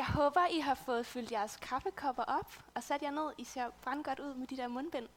jeg 0.00 0.08
håber, 0.08 0.46
I 0.46 0.58
har 0.58 0.74
fået 0.74 1.06
fyldt 1.06 1.32
jeres 1.32 1.56
kaffekopper 1.56 2.22
op 2.22 2.52
og 2.74 2.82
sat 2.82 3.02
jer 3.02 3.10
ned. 3.10 3.32
I 3.38 3.44
ser 3.44 3.70
brandgodt 3.82 4.20
ud 4.20 4.34
med 4.34 4.46
de 4.46 4.56
der 4.56 4.68
mundbind. 4.68 5.08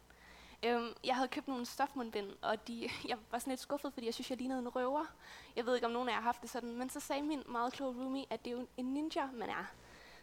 Øhm, 0.63 0.93
jeg 1.03 1.15
havde 1.15 1.27
købt 1.27 1.47
nogle 1.47 1.65
stofmundbind, 1.65 2.31
og 2.41 2.67
de, 2.67 2.89
jeg 3.09 3.17
var 3.31 3.39
sådan 3.39 3.51
lidt 3.51 3.59
skuffet, 3.59 3.93
fordi 3.93 4.05
jeg 4.05 4.13
synes, 4.13 4.29
jeg 4.29 4.37
lignede 4.37 4.59
en 4.59 4.69
røver. 4.69 5.05
Jeg 5.55 5.65
ved 5.65 5.75
ikke, 5.75 5.87
om 5.87 5.93
nogen 5.93 6.09
af 6.09 6.13
jer 6.13 6.17
har 6.19 6.23
haft 6.23 6.41
det 6.41 6.49
sådan, 6.49 6.75
men 6.75 6.89
så 6.89 6.99
sagde 6.99 7.21
min 7.21 7.43
meget 7.47 7.73
kloge 7.73 7.95
roomie, 7.95 8.25
at 8.29 8.45
det 8.45 8.53
er 8.53 8.57
jo 8.57 8.67
en 8.77 8.85
ninja, 8.85 9.25
man 9.25 9.49
er. 9.49 9.65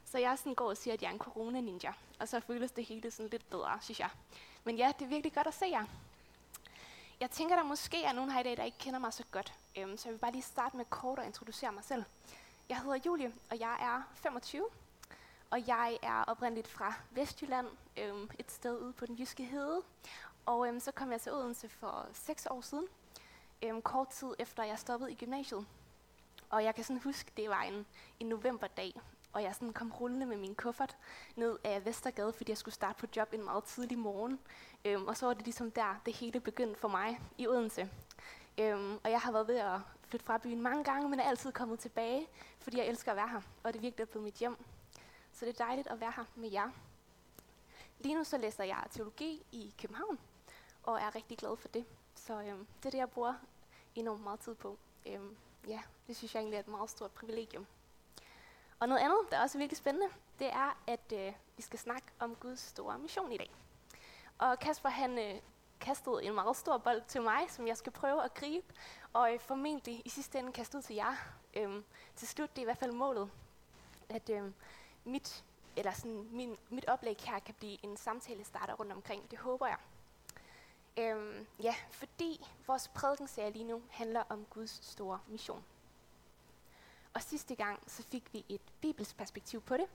Så 0.04 0.18
jeg 0.18 0.38
sådan 0.38 0.54
går 0.54 0.68
og 0.68 0.76
siger, 0.76 0.94
at 0.94 1.02
jeg 1.02 1.08
er 1.08 1.12
en 1.12 1.20
corona-ninja. 1.20 1.92
Og 2.20 2.28
så 2.28 2.40
føles 2.40 2.72
det 2.72 2.84
hele 2.84 3.10
sådan 3.10 3.30
lidt 3.30 3.50
bedre, 3.50 3.78
synes 3.80 4.00
jeg. 4.00 4.10
Men 4.64 4.76
ja, 4.76 4.92
det 4.98 5.04
er 5.04 5.08
virkelig 5.08 5.32
godt 5.32 5.46
at 5.46 5.54
se 5.54 5.66
jer. 5.66 5.84
Jeg 7.20 7.30
tænker, 7.30 7.56
der 7.56 7.62
måske 7.62 8.04
er 8.04 8.12
nogen 8.12 8.30
her 8.30 8.40
i 8.40 8.42
dag, 8.42 8.56
der 8.56 8.64
ikke 8.64 8.78
kender 8.78 8.98
mig 8.98 9.12
så 9.12 9.24
godt. 9.30 9.54
Øhm, 9.78 9.96
så 9.96 10.08
jeg 10.08 10.12
vil 10.12 10.18
bare 10.18 10.32
lige 10.32 10.42
starte 10.42 10.76
med 10.76 10.84
kort 10.84 11.18
at 11.18 11.26
introducere 11.26 11.72
mig 11.72 11.84
selv. 11.84 12.04
Jeg 12.70 12.80
hedder 12.80 12.98
Julie, 13.06 13.32
og 13.50 13.60
jeg 13.60 13.76
er 13.80 14.02
25. 14.14 14.66
Og 15.50 15.66
jeg 15.66 15.98
er 16.02 16.24
oprindeligt 16.24 16.68
fra 16.68 16.94
Vestjylland, 17.10 17.66
øhm, 17.96 18.30
et 18.38 18.50
sted 18.50 18.78
ude 18.78 18.92
på 18.92 19.06
den 19.06 19.16
jyske 19.18 19.44
hede. 19.44 19.82
Og 20.46 20.68
øhm, 20.68 20.80
så 20.80 20.92
kom 20.92 21.12
jeg 21.12 21.20
til 21.20 21.32
Odense 21.32 21.68
for 21.68 22.06
6 22.12 22.46
år 22.50 22.60
siden, 22.60 22.86
øhm, 23.62 23.82
kort 23.82 24.08
tid 24.08 24.28
efter 24.38 24.64
jeg 24.64 24.78
stoppede 24.78 25.12
i 25.12 25.14
gymnasiet. 25.14 25.66
Og 26.50 26.64
jeg 26.64 26.74
kan 26.74 26.84
sådan 26.84 27.00
huske, 27.04 27.32
det 27.36 27.48
var 27.48 27.62
en, 27.62 27.86
en 28.20 28.26
novemberdag, 28.28 29.00
og 29.32 29.42
jeg 29.42 29.54
sådan 29.54 29.72
kom 29.72 29.92
rullende 29.92 30.26
med 30.26 30.36
min 30.36 30.54
kuffert 30.54 30.96
ned 31.36 31.58
af 31.64 31.84
Vestergade, 31.84 32.32
fordi 32.32 32.50
jeg 32.50 32.58
skulle 32.58 32.74
starte 32.74 32.98
på 32.98 33.06
job 33.16 33.34
en 33.34 33.44
meget 33.44 33.64
tidlig 33.64 33.98
morgen. 33.98 34.40
Øhm, 34.84 35.06
og 35.08 35.16
så 35.16 35.26
var 35.26 35.34
det 35.34 35.44
ligesom 35.44 35.70
der, 35.70 36.00
det 36.06 36.14
hele 36.14 36.40
begyndte 36.40 36.80
for 36.80 36.88
mig 36.88 37.20
i 37.38 37.46
Odense. 37.46 37.90
Øhm, 38.58 38.98
og 39.04 39.10
jeg 39.10 39.20
har 39.20 39.32
været 39.32 39.48
ved 39.48 39.56
at 39.56 39.80
flytte 40.10 40.26
fra 40.26 40.38
byen 40.38 40.60
mange 40.60 40.84
gange, 40.84 41.08
men 41.08 41.20
er 41.20 41.24
altid 41.24 41.52
kommet 41.52 41.78
tilbage, 41.78 42.28
fordi 42.58 42.78
jeg 42.78 42.86
elsker 42.86 43.10
at 43.10 43.16
være 43.16 43.28
her, 43.28 43.40
og 43.62 43.72
det 43.72 44.00
er 44.00 44.04
blevet 44.04 44.24
mit 44.24 44.34
hjem. 44.34 44.56
Så 45.32 45.44
det 45.46 45.60
er 45.60 45.64
dejligt 45.64 45.88
at 45.88 46.00
være 46.00 46.12
her 46.16 46.24
med 46.34 46.50
jer. 46.50 46.70
Lige 47.98 48.14
nu 48.14 48.24
så 48.24 48.38
læser 48.38 48.64
jeg 48.64 48.84
teologi 48.90 49.42
i 49.52 49.74
København, 49.80 50.18
og 50.82 51.00
er 51.00 51.14
rigtig 51.14 51.38
glad 51.38 51.56
for 51.56 51.68
det. 51.68 51.84
Så 52.14 52.40
øhm, 52.40 52.66
det 52.76 52.86
er 52.86 52.90
det, 52.90 52.98
jeg 52.98 53.10
bruger 53.10 53.34
enormt 53.94 54.22
meget 54.22 54.40
tid 54.40 54.54
på. 54.54 54.78
Øhm, 55.06 55.36
ja, 55.68 55.80
det 56.06 56.16
synes 56.16 56.34
jeg 56.34 56.40
egentlig 56.40 56.56
er 56.56 56.60
et 56.60 56.68
meget 56.68 56.90
stort 56.90 57.10
privilegium. 57.10 57.66
Og 58.80 58.88
noget 58.88 59.00
andet, 59.00 59.18
der 59.30 59.36
er 59.36 59.42
også 59.42 59.58
virkelig 59.58 59.76
spændende, 59.76 60.08
det 60.38 60.46
er, 60.46 60.82
at 60.86 61.12
øh, 61.12 61.32
vi 61.56 61.62
skal 61.62 61.78
snakke 61.78 62.06
om 62.18 62.34
Guds 62.34 62.60
store 62.60 62.98
mission 62.98 63.32
i 63.32 63.36
dag. 63.36 63.50
Og 64.38 64.58
Kasper 64.58 64.88
han 64.88 65.18
øh, 65.18 65.40
kastet 65.80 66.26
en 66.26 66.34
meget 66.34 66.56
stor 66.56 66.78
bold 66.78 67.02
til 67.08 67.22
mig, 67.22 67.50
som 67.50 67.66
jeg 67.66 67.76
skal 67.76 67.92
prøve 67.92 68.24
at 68.24 68.34
gribe, 68.34 68.74
og 69.12 69.34
øh, 69.34 69.40
formentlig 69.40 70.02
i 70.04 70.08
sidste 70.08 70.38
ende 70.38 70.52
kaste 70.52 70.78
ud 70.78 70.82
til 70.82 70.96
jer. 70.96 71.16
Øhm, 71.54 71.84
til 72.16 72.28
slut, 72.28 72.50
det 72.50 72.58
er 72.58 72.62
i 72.62 72.64
hvert 72.64 72.78
fald 72.78 72.92
målet, 72.92 73.30
at 74.08 74.30
øh, 74.30 74.52
mit, 75.04 75.44
eller 75.76 75.92
sådan, 75.92 76.28
min, 76.30 76.56
mit 76.70 76.84
oplæg 76.88 77.16
her 77.20 77.38
kan 77.38 77.54
blive 77.54 77.84
en 77.84 77.96
samtale 77.96 78.44
starter 78.44 78.74
rundt 78.74 78.92
omkring. 78.92 79.30
Det 79.30 79.38
håber 79.38 79.66
jeg. 79.66 79.78
Øhm, 80.96 81.46
ja, 81.62 81.74
fordi 81.90 82.46
vores 82.66 82.88
prædikenserie 82.88 83.50
lige 83.50 83.64
nu 83.64 83.82
handler 83.90 84.22
om 84.28 84.46
Guds 84.50 84.84
store 84.84 85.20
mission. 85.26 85.64
Og 87.14 87.22
sidste 87.22 87.54
gang, 87.54 87.82
så 87.86 88.02
fik 88.02 88.32
vi 88.32 88.44
et 88.48 88.60
bibelsk 88.80 89.16
perspektiv 89.16 89.60
på 89.62 89.76
det. 89.76 89.86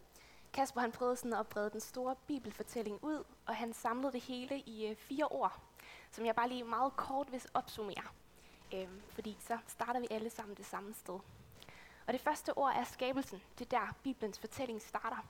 Kasper 0.53 0.81
han 0.81 0.91
prøvede 0.91 1.15
sådan 1.15 1.33
at 1.33 1.47
brede 1.47 1.69
den 1.69 1.79
store 1.79 2.15
bibelfortælling 2.27 3.03
ud, 3.03 3.23
og 3.45 3.55
han 3.55 3.73
samlede 3.73 4.13
det 4.13 4.21
hele 4.21 4.59
i 4.59 4.87
øh, 4.87 4.95
fire 4.95 5.27
ord, 5.27 5.59
som 6.15 6.25
jeg 6.25 6.35
bare 6.35 6.49
lige 6.49 6.63
meget 6.63 6.95
kort 6.95 7.31
vil 7.31 7.41
opsummere. 7.53 8.03
Øhm, 8.73 9.01
fordi 9.09 9.37
så 9.39 9.57
starter 9.67 9.99
vi 9.99 10.07
alle 10.11 10.29
sammen 10.29 10.55
det 10.57 10.65
samme 10.65 10.93
sted. 10.93 11.19
Og 12.07 12.13
det 12.13 12.21
første 12.21 12.57
ord 12.57 12.73
er 12.75 12.83
skabelsen. 12.83 13.41
Det 13.59 13.73
er 13.73 13.79
der, 13.79 13.93
Bibelens 14.03 14.39
fortælling 14.39 14.81
starter. 14.81 15.25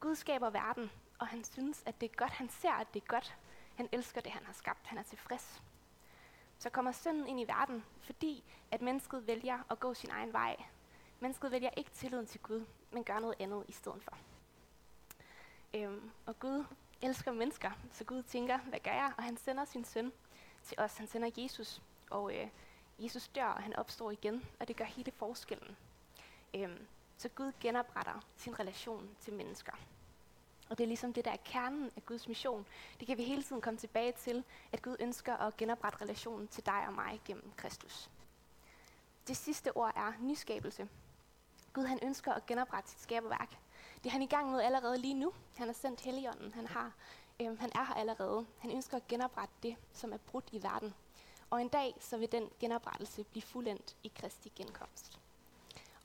Gud 0.00 0.14
skaber 0.14 0.50
verden, 0.50 0.90
og 1.18 1.26
han 1.26 1.44
synes, 1.44 1.82
at 1.86 2.00
det 2.00 2.10
er 2.10 2.16
godt. 2.16 2.30
Han 2.30 2.48
ser, 2.48 2.72
at 2.72 2.94
det 2.94 3.02
er 3.02 3.06
godt. 3.06 3.36
Han 3.74 3.88
elsker 3.92 4.20
det, 4.20 4.32
han 4.32 4.44
har 4.44 4.52
skabt. 4.52 4.86
Han 4.86 4.98
er 4.98 5.02
tilfreds. 5.02 5.62
Så 6.58 6.70
kommer 6.70 6.92
synden 6.92 7.26
ind 7.26 7.40
i 7.40 7.44
verden, 7.44 7.84
fordi 8.00 8.44
at 8.70 8.82
mennesket 8.82 9.26
vælger 9.26 9.58
at 9.70 9.80
gå 9.80 9.94
sin 9.94 10.10
egen 10.10 10.32
vej. 10.32 10.56
Mennesket 11.20 11.50
vælger 11.50 11.70
ikke 11.76 11.90
tilliden 11.90 12.26
til 12.26 12.40
Gud, 12.40 12.64
men 12.90 13.04
gør 13.04 13.18
noget 13.18 13.34
andet 13.38 13.64
i 13.68 13.72
stedet 13.72 14.02
for. 14.02 14.18
Øhm, 15.74 16.10
og 16.26 16.38
Gud 16.38 16.64
elsker 17.02 17.32
mennesker, 17.32 17.70
så 17.92 18.04
Gud 18.04 18.22
tænker, 18.22 18.58
hvad 18.58 18.78
gør 18.80 18.90
jeg? 18.90 19.12
Og 19.16 19.24
han 19.24 19.36
sender 19.36 19.64
sin 19.64 19.84
søn 19.84 20.12
til 20.62 20.80
os. 20.80 20.96
Han 20.96 21.06
sender 21.06 21.30
Jesus, 21.36 21.82
og 22.10 22.34
øh, 22.34 22.48
Jesus 22.98 23.28
dør, 23.28 23.46
og 23.46 23.62
han 23.62 23.76
opstår 23.76 24.10
igen, 24.10 24.44
og 24.60 24.68
det 24.68 24.76
gør 24.76 24.84
hele 24.84 25.12
forskellen. 25.12 25.76
Øhm, 26.54 26.86
så 27.18 27.28
Gud 27.28 27.52
genopretter 27.60 28.24
sin 28.36 28.58
relation 28.60 29.16
til 29.20 29.32
mennesker. 29.32 29.72
Og 30.68 30.78
det 30.78 30.84
er 30.84 30.88
ligesom 30.88 31.12
det, 31.12 31.24
der 31.24 31.30
er 31.30 31.36
kernen 31.44 31.90
af 31.96 32.06
Guds 32.06 32.28
mission. 32.28 32.66
Det 33.00 33.06
kan 33.06 33.18
vi 33.18 33.24
hele 33.24 33.42
tiden 33.42 33.62
komme 33.62 33.78
tilbage 33.78 34.12
til, 34.12 34.44
at 34.72 34.82
Gud 34.82 34.96
ønsker 35.00 35.36
at 35.36 35.56
genoprette 35.56 36.00
relationen 36.00 36.48
til 36.48 36.66
dig 36.66 36.84
og 36.86 36.94
mig 36.94 37.20
gennem 37.24 37.52
Kristus. 37.56 38.10
Det 39.28 39.36
sidste 39.36 39.76
ord 39.76 39.92
er 39.96 40.12
nyskabelse. 40.20 40.88
Gud 41.72 41.84
han 41.84 41.98
ønsker 42.02 42.32
at 42.32 42.46
genoprette 42.46 42.90
sit 42.90 43.00
skaberværk. 43.00 43.56
Det 43.96 44.06
er 44.06 44.10
han 44.10 44.22
i 44.22 44.26
gang 44.26 44.50
med 44.50 44.60
allerede 44.60 44.98
lige 44.98 45.14
nu. 45.14 45.32
Han 45.56 45.66
har 45.68 45.74
sendt 45.74 46.00
Helligånden. 46.00 46.54
Han, 46.54 46.66
har, 46.66 46.92
øhm, 47.40 47.58
han 47.58 47.70
er 47.74 47.84
her 47.84 47.94
allerede. 47.94 48.46
Han 48.58 48.70
ønsker 48.70 48.96
at 48.96 49.08
genoprette 49.08 49.54
det, 49.62 49.76
som 49.92 50.12
er 50.12 50.16
brudt 50.16 50.48
i 50.52 50.62
verden. 50.62 50.94
Og 51.50 51.60
en 51.60 51.68
dag 51.68 51.94
så 52.00 52.16
vil 52.16 52.32
den 52.32 52.48
genoprettelse 52.60 53.24
blive 53.24 53.42
fuldendt 53.42 53.96
i 54.02 54.12
Kristi 54.20 54.52
genkomst. 54.56 55.18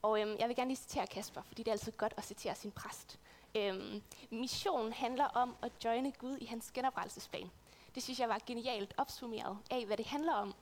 Og 0.02 0.22
øhm, 0.22 0.36
jeg 0.40 0.48
vil 0.48 0.56
gerne 0.56 0.70
lige 0.70 0.78
citere 0.78 1.08
Kasper, 1.08 1.42
fordi 1.42 1.64
det 1.64 1.68
er 1.68 1.72
altid 1.72 1.92
godt 1.92 2.14
at 2.18 2.24
citere 2.24 2.56
sin 2.56 2.72
præst. 2.72 3.20
Øhm, 3.56 4.02
missionen 4.30 4.94
handler 4.94 5.26
om 5.26 5.56
at 5.62 5.72
joine 5.86 6.12
Gud 6.12 6.38
i 6.38 6.46
hans 6.46 6.72
genoprettelsesplan. 6.72 7.52
Det 7.96 8.04
synes 8.04 8.20
jeg 8.20 8.30
var 8.30 8.40
genialt 8.46 8.94
opsummeret 8.98 9.58
af, 9.72 9.86
hvad 9.86 9.98
det 9.98 10.06
handler 10.06 10.34
om. 10.34 10.54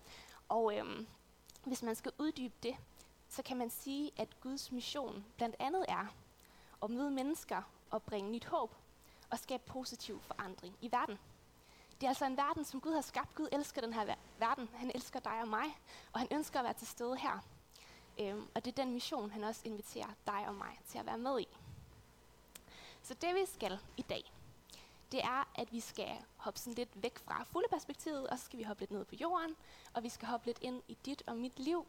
Og 0.49 0.77
øhm, 0.77 1.07
hvis 1.63 1.83
man 1.83 1.95
skal 1.95 2.11
uddybe 2.19 2.53
det, 2.63 2.75
så 3.29 3.43
kan 3.43 3.57
man 3.57 3.69
sige, 3.69 4.11
at 4.17 4.39
Guds 4.41 4.71
mission 4.71 5.25
blandt 5.37 5.55
andet 5.59 5.85
er 5.87 6.13
at 6.83 6.89
møde 6.89 7.11
mennesker 7.11 7.61
og 7.89 8.03
bringe 8.03 8.31
nyt 8.31 8.45
håb 8.45 8.75
og 9.29 9.39
skabe 9.39 9.63
positiv 9.65 10.21
forandring 10.21 10.75
i 10.81 10.91
verden. 10.91 11.19
Det 12.01 12.03
er 12.03 12.09
altså 12.09 12.25
en 12.25 12.37
verden, 12.37 12.65
som 12.65 12.81
Gud 12.81 12.93
har 12.93 13.01
skabt. 13.01 13.35
Gud 13.35 13.47
elsker 13.51 13.81
den 13.81 13.93
her 13.93 14.15
verden. 14.39 14.69
Han 14.73 14.91
elsker 14.95 15.19
dig 15.19 15.41
og 15.41 15.47
mig, 15.47 15.77
og 16.13 16.19
han 16.19 16.27
ønsker 16.31 16.59
at 16.59 16.63
være 16.63 16.73
til 16.73 16.87
stede 16.87 17.17
her. 17.17 17.39
Øhm, 18.19 18.47
og 18.55 18.65
det 18.65 18.71
er 18.71 18.83
den 18.83 18.93
mission, 18.93 19.31
han 19.31 19.43
også 19.43 19.61
inviterer 19.63 20.09
dig 20.27 20.47
og 20.47 20.55
mig 20.55 20.79
til 20.87 20.97
at 20.97 21.05
være 21.05 21.17
med 21.17 21.39
i. 21.39 21.47
Så 23.01 23.13
det 23.13 23.35
vi 23.35 23.45
skal 23.45 23.79
i 23.97 24.01
dag, 24.01 24.31
det 25.11 25.23
er, 25.23 25.51
at 25.55 25.71
vi 25.71 25.79
skal 25.79 26.17
hoppe 26.37 26.59
sådan 26.59 26.73
lidt 26.73 27.03
væk 27.03 27.17
fra 27.17 27.43
fulde 27.43 27.67
perspektivet, 27.69 28.27
og 28.27 28.39
så 28.39 28.45
skal 28.45 28.59
vi 28.59 28.63
hoppe 28.63 28.81
lidt 28.81 28.91
ned 28.91 29.05
på 29.05 29.15
jorden, 29.15 29.55
og 29.93 30.03
vi 30.03 30.09
skal 30.09 30.27
hoppe 30.27 30.45
lidt 30.45 30.59
ind 30.61 30.81
i 30.87 30.97
dit 31.05 31.23
og 31.27 31.37
mit 31.37 31.59
liv. 31.59 31.85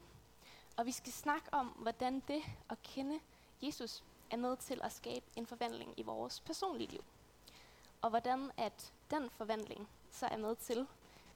Og 0.77 0.87
vi 0.87 0.93
skal 0.93 1.13
snakke 1.13 1.55
om, 1.55 1.67
hvordan 1.67 2.23
det 2.29 2.43
at 2.71 2.83
kende 2.83 3.21
Jesus 3.63 4.05
er 4.31 4.37
med 4.37 4.57
til 4.57 4.81
at 4.83 4.93
skabe 4.93 5.27
en 5.37 5.47
forvandling 5.47 5.95
i 5.97 6.03
vores 6.03 6.41
personlige 6.41 6.91
liv. 6.91 7.05
Og 8.03 8.11
hvordan 8.11 8.51
at 8.57 8.93
den 9.11 9.31
forvandling 9.31 9.89
så 10.11 10.27
er 10.27 10.37
med 10.37 10.57
til, 10.57 10.87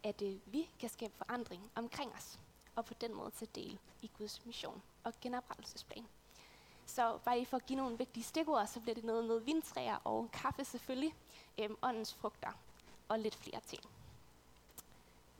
at 0.03 0.23
øh, 0.23 0.37
vi 0.47 0.69
kan 0.81 0.89
skabe 0.89 1.13
forandring 1.17 1.71
omkring 1.75 2.13
os, 2.13 2.39
og 2.77 2.85
på 2.85 2.95
den 2.95 3.15
måde 3.15 3.31
tage 3.31 3.51
del 3.55 3.79
i 4.03 4.11
Guds 4.19 4.47
mission 4.47 4.83
og 5.05 5.13
genoprettelsesplan. 5.21 6.07
Så 6.87 7.19
bare 7.25 7.37
lige 7.37 7.47
for 7.47 7.57
at 7.57 7.67
give 7.67 7.77
nogle 7.77 7.99
vigtige 7.99 8.25
stikord, 8.25 8.67
så 8.67 8.81
bliver 8.81 8.95
det 8.95 9.05
noget 9.05 9.25
med 9.25 9.41
vintræer 9.41 9.97
og 10.05 10.29
kaffe 10.33 10.65
selvfølgelig, 10.65 11.15
øhm, 11.59 11.77
åndens 11.83 12.15
frugter 12.15 12.53
og 13.09 13.19
lidt 13.19 13.35
flere 13.35 13.61
ting. 13.67 13.83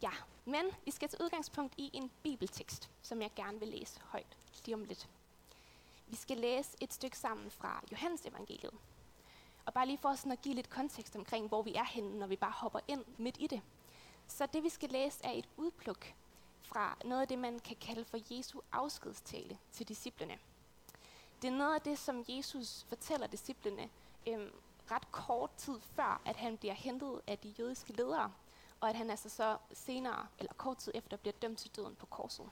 Ja, 0.03 0.11
men 0.45 0.65
vi 0.85 0.91
skal 0.91 1.09
til 1.09 1.19
udgangspunkt 1.23 1.75
i 1.77 1.91
en 1.93 2.11
bibeltekst, 2.23 2.91
som 3.03 3.23
jeg 3.23 3.31
gerne 3.37 3.59
vil 3.59 3.69
læse 3.69 4.01
højt 4.01 4.37
lige 4.65 4.75
om 4.75 4.85
lidt. 4.85 5.09
Vi 6.07 6.17
skal 6.17 6.37
læse 6.37 6.77
et 6.81 6.93
stykke 6.93 7.19
sammen 7.19 7.51
fra 7.51 7.85
Johannes 7.93 8.27
evangeliet. 8.27 8.75
Og 9.67 9.75
bare 9.75 9.87
lige 9.87 9.99
for 9.99 10.15
sådan 10.15 10.33
at 10.33 10.43
give 10.43 10.55
lidt 10.55 10.71
kontekst 10.71 11.17
omkring, 11.17 11.49
hvor 11.49 11.63
vi 11.63 11.75
er 11.75 11.85
henne, 11.85 12.19
når 12.19 12.27
vi 12.27 12.37
bare 12.37 12.51
hopper 12.51 12.81
ind 12.89 13.05
midt 13.19 13.37
i 13.41 13.47
det. 13.47 13.63
Så 14.27 14.47
det 14.47 14.63
vi 14.63 14.69
skal 14.69 14.91
læse 14.91 15.25
er 15.25 15.31
et 15.31 15.49
udpluk 15.57 16.15
fra 16.63 16.97
noget 17.05 17.21
af 17.21 17.29
det, 17.29 17.39
man 17.39 17.59
kan 17.59 17.77
kalde 17.81 18.05
for 18.05 18.19
Jesu 18.31 18.61
afskedstale 18.73 19.59
til 19.73 19.89
disciplene. 19.89 20.39
Det 21.43 21.49
er 21.49 21.57
noget 21.57 21.75
af 21.75 21.81
det, 21.81 21.99
som 21.99 22.25
Jesus 22.29 22.85
fortæller 22.89 23.27
disciplene 23.27 23.89
øhm, 24.27 24.51
ret 24.91 25.13
kort 25.13 25.51
tid 25.57 25.81
før, 25.81 26.23
at 26.25 26.37
han 26.37 26.57
bliver 26.57 26.75
hentet 26.75 27.21
af 27.27 27.39
de 27.39 27.55
jødiske 27.59 27.93
ledere, 27.93 28.33
og 28.81 28.89
at 28.89 28.97
han 28.97 29.11
altså 29.11 29.29
så 29.29 29.57
senere, 29.73 30.27
eller 30.39 30.53
kort 30.53 30.77
tid 30.77 30.93
efter, 30.95 31.17
bliver 31.17 31.35
dømt 31.43 31.59
til 31.59 31.71
døden 31.77 31.95
på 31.95 32.07
korset. 32.07 32.51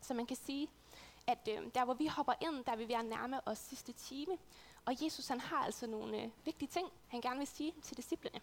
Så 0.00 0.14
man 0.14 0.26
kan 0.26 0.36
sige, 0.36 0.68
at 1.26 1.48
øh, 1.50 1.70
der 1.74 1.84
hvor 1.84 1.94
vi 1.94 2.06
hopper 2.06 2.32
ind, 2.40 2.64
der 2.64 2.76
vil 2.76 2.88
vi 2.88 2.94
nærme 2.94 3.48
os 3.48 3.58
sidste 3.58 3.92
time, 3.92 4.38
og 4.84 5.04
Jesus 5.04 5.28
han 5.28 5.40
har 5.40 5.64
altså 5.64 5.86
nogle 5.86 6.22
øh, 6.22 6.30
vigtige 6.44 6.68
ting, 6.68 6.88
han 7.08 7.20
gerne 7.20 7.38
vil 7.38 7.46
sige 7.46 7.74
til 7.82 7.96
disciplene. 7.96 8.40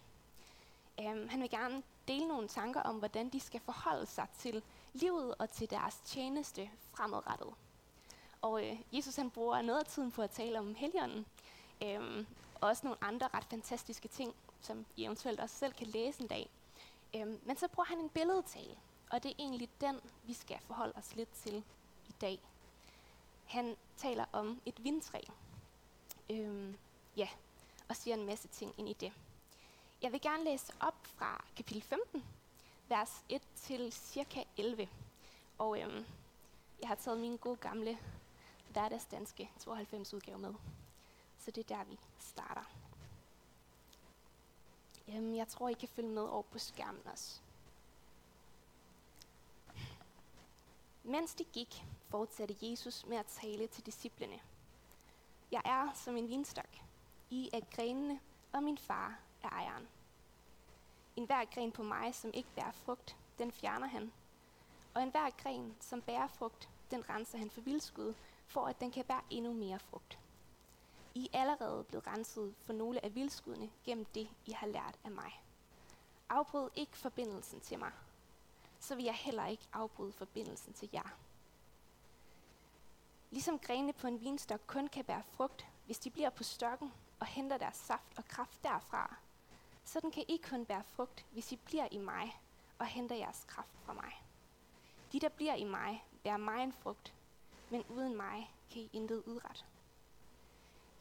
Um, 0.97 1.29
han 1.29 1.41
vil 1.41 1.49
gerne 1.49 1.83
dele 2.07 2.27
nogle 2.27 2.47
tanker 2.47 2.81
om, 2.81 2.95
hvordan 2.95 3.29
de 3.29 3.39
skal 3.39 3.59
forholde 3.59 4.05
sig 4.05 4.27
til 4.37 4.63
livet 4.93 5.35
og 5.39 5.49
til 5.49 5.69
deres 5.69 6.01
tjeneste 6.05 6.69
fremadrettet. 6.93 7.53
Og 8.41 8.67
øh, 8.67 8.81
Jesus 8.91 9.15
han 9.15 9.29
bruger 9.29 9.61
noget 9.61 9.79
af 9.79 9.85
tiden 9.85 10.11
på 10.11 10.21
at 10.21 10.29
tale 10.29 10.59
om 10.59 10.75
helligånden. 10.75 11.25
Øhm, 11.83 12.27
og 12.61 12.69
også 12.69 12.85
nogle 12.85 13.03
andre 13.03 13.29
ret 13.33 13.45
fantastiske 13.45 14.07
ting, 14.07 14.35
som 14.61 14.85
I 14.97 15.03
eventuelt 15.03 15.39
også 15.39 15.55
selv 15.55 15.73
kan 15.73 15.87
læse 15.87 16.21
en 16.21 16.27
dag. 16.27 16.49
Øhm, 17.15 17.39
men 17.43 17.57
så 17.57 17.67
bruger 17.67 17.85
han 17.85 17.99
en 17.99 18.09
billedtale, 18.09 18.75
og 19.11 19.23
det 19.23 19.31
er 19.31 19.35
egentlig 19.39 19.69
den, 19.81 19.99
vi 20.23 20.33
skal 20.33 20.59
forholde 20.59 20.93
os 20.95 21.15
lidt 21.15 21.31
til 21.31 21.63
i 22.07 22.13
dag. 22.21 22.39
Han 23.49 23.77
taler 23.97 24.25
om 24.31 24.61
et 24.65 24.83
vindtræ. 24.83 25.21
Øhm, 26.29 26.77
ja, 27.17 27.29
og 27.87 27.95
siger 27.95 28.15
en 28.15 28.25
masse 28.25 28.47
ting 28.47 28.73
ind 28.77 28.89
i 28.89 28.93
det. 28.93 29.13
Jeg 30.01 30.11
vil 30.11 30.21
gerne 30.21 30.43
læse 30.43 30.73
op 30.79 30.95
fra 31.03 31.45
kapitel 31.55 31.81
15, 31.81 32.23
vers 32.87 33.23
1 33.29 33.41
til 33.55 33.91
cirka 33.91 34.43
11. 34.57 34.89
Og 35.57 35.81
øhm, 35.81 36.05
jeg 36.81 36.87
har 36.87 36.95
taget 36.95 37.19
min 37.19 37.37
gode 37.37 37.55
gamle 37.55 37.97
hverdagsdanske 38.71 39.51
92 39.59 40.13
udgave 40.13 40.39
med. 40.39 40.53
Så 41.39 41.51
det 41.51 41.71
er 41.71 41.75
der, 41.75 41.83
vi 41.83 41.99
starter. 42.19 42.63
Øhm, 45.07 45.35
jeg 45.35 45.47
tror, 45.47 45.69
I 45.69 45.73
kan 45.73 45.89
følge 45.89 46.09
med 46.09 46.21
over 46.21 46.41
på 46.41 46.59
skærmen 46.59 47.07
også. 47.11 47.41
Mens 51.03 51.35
de 51.35 51.43
gik, 51.43 51.85
fortsatte 52.09 52.55
Jesus 52.61 53.05
med 53.05 53.17
at 53.17 53.25
tale 53.25 53.67
til 53.67 53.85
disciplene. 53.85 54.39
Jeg 55.51 55.61
er 55.65 55.93
som 55.95 56.17
en 56.17 56.29
vinstok. 56.29 56.77
I 57.29 57.49
er 57.53 57.59
grenene, 57.75 58.19
og 58.53 58.63
min 58.63 58.77
far 58.77 59.19
er 59.43 59.49
ejeren. 59.49 59.87
En 61.15 61.25
hver 61.25 61.45
gren 61.45 61.71
på 61.71 61.83
mig, 61.83 62.15
som 62.15 62.31
ikke 62.33 62.49
bærer 62.55 62.71
frugt, 62.71 63.17
den 63.39 63.51
fjerner 63.51 63.87
han. 63.87 64.11
Og 64.93 65.03
en 65.03 65.11
hver 65.11 65.29
gren, 65.29 65.75
som 65.79 66.01
bærer 66.01 66.27
frugt, 66.27 66.69
den 66.91 67.09
renser 67.09 67.37
han 67.37 67.49
for 67.49 67.61
vildskud, 67.61 68.13
for 68.47 68.65
at 68.65 68.79
den 68.79 68.91
kan 68.91 69.05
bære 69.05 69.21
endnu 69.29 69.53
mere 69.53 69.79
frugt. 69.79 70.19
I 71.15 71.29
er 71.33 71.41
allerede 71.41 71.83
blevet 71.83 72.07
renset 72.07 72.55
for 72.65 72.73
nogle 72.73 73.05
af 73.05 73.15
vildskuddene 73.15 73.69
gennem 73.85 74.05
det, 74.05 74.29
I 74.45 74.51
har 74.51 74.67
lært 74.67 74.99
af 75.03 75.11
mig. 75.11 75.43
Afbryd 76.29 76.69
ikke 76.75 76.97
forbindelsen 76.97 77.59
til 77.59 77.79
mig, 77.79 77.91
så 78.79 78.95
vil 78.95 79.05
jeg 79.05 79.15
heller 79.15 79.45
ikke 79.45 79.67
afbryde 79.73 80.11
forbindelsen 80.11 80.73
til 80.73 80.89
jer. 80.93 81.17
Ligesom 83.31 83.59
grene 83.59 83.93
på 83.93 84.07
en 84.07 84.21
vinstok 84.21 84.61
kun 84.67 84.87
kan 84.87 85.05
bære 85.05 85.23
frugt, 85.23 85.67
hvis 85.85 85.99
de 85.99 86.09
bliver 86.09 86.29
på 86.29 86.43
stokken 86.43 86.93
og 87.19 87.27
henter 87.27 87.57
deres 87.57 87.77
saft 87.77 88.17
og 88.17 88.25
kraft 88.25 88.63
derfra, 88.63 89.15
sådan 89.83 90.11
kan 90.11 90.25
I 90.27 90.41
kun 90.49 90.65
bære 90.65 90.83
frugt, 90.83 91.25
hvis 91.31 91.51
I 91.51 91.55
bliver 91.55 91.87
i 91.91 91.97
mig 91.97 92.41
og 92.79 92.85
henter 92.85 93.15
jeres 93.15 93.43
kraft 93.47 93.77
fra 93.85 93.93
mig. 93.93 94.23
De, 95.11 95.19
der 95.19 95.29
bliver 95.29 95.55
i 95.55 95.63
mig, 95.63 96.05
bærer 96.23 96.37
mig 96.37 96.63
en 96.63 96.73
frugt, 96.73 97.13
men 97.69 97.83
uden 97.89 98.15
mig 98.15 98.53
kan 98.71 98.81
I 98.81 98.89
intet 98.93 99.23
udrette. 99.25 99.65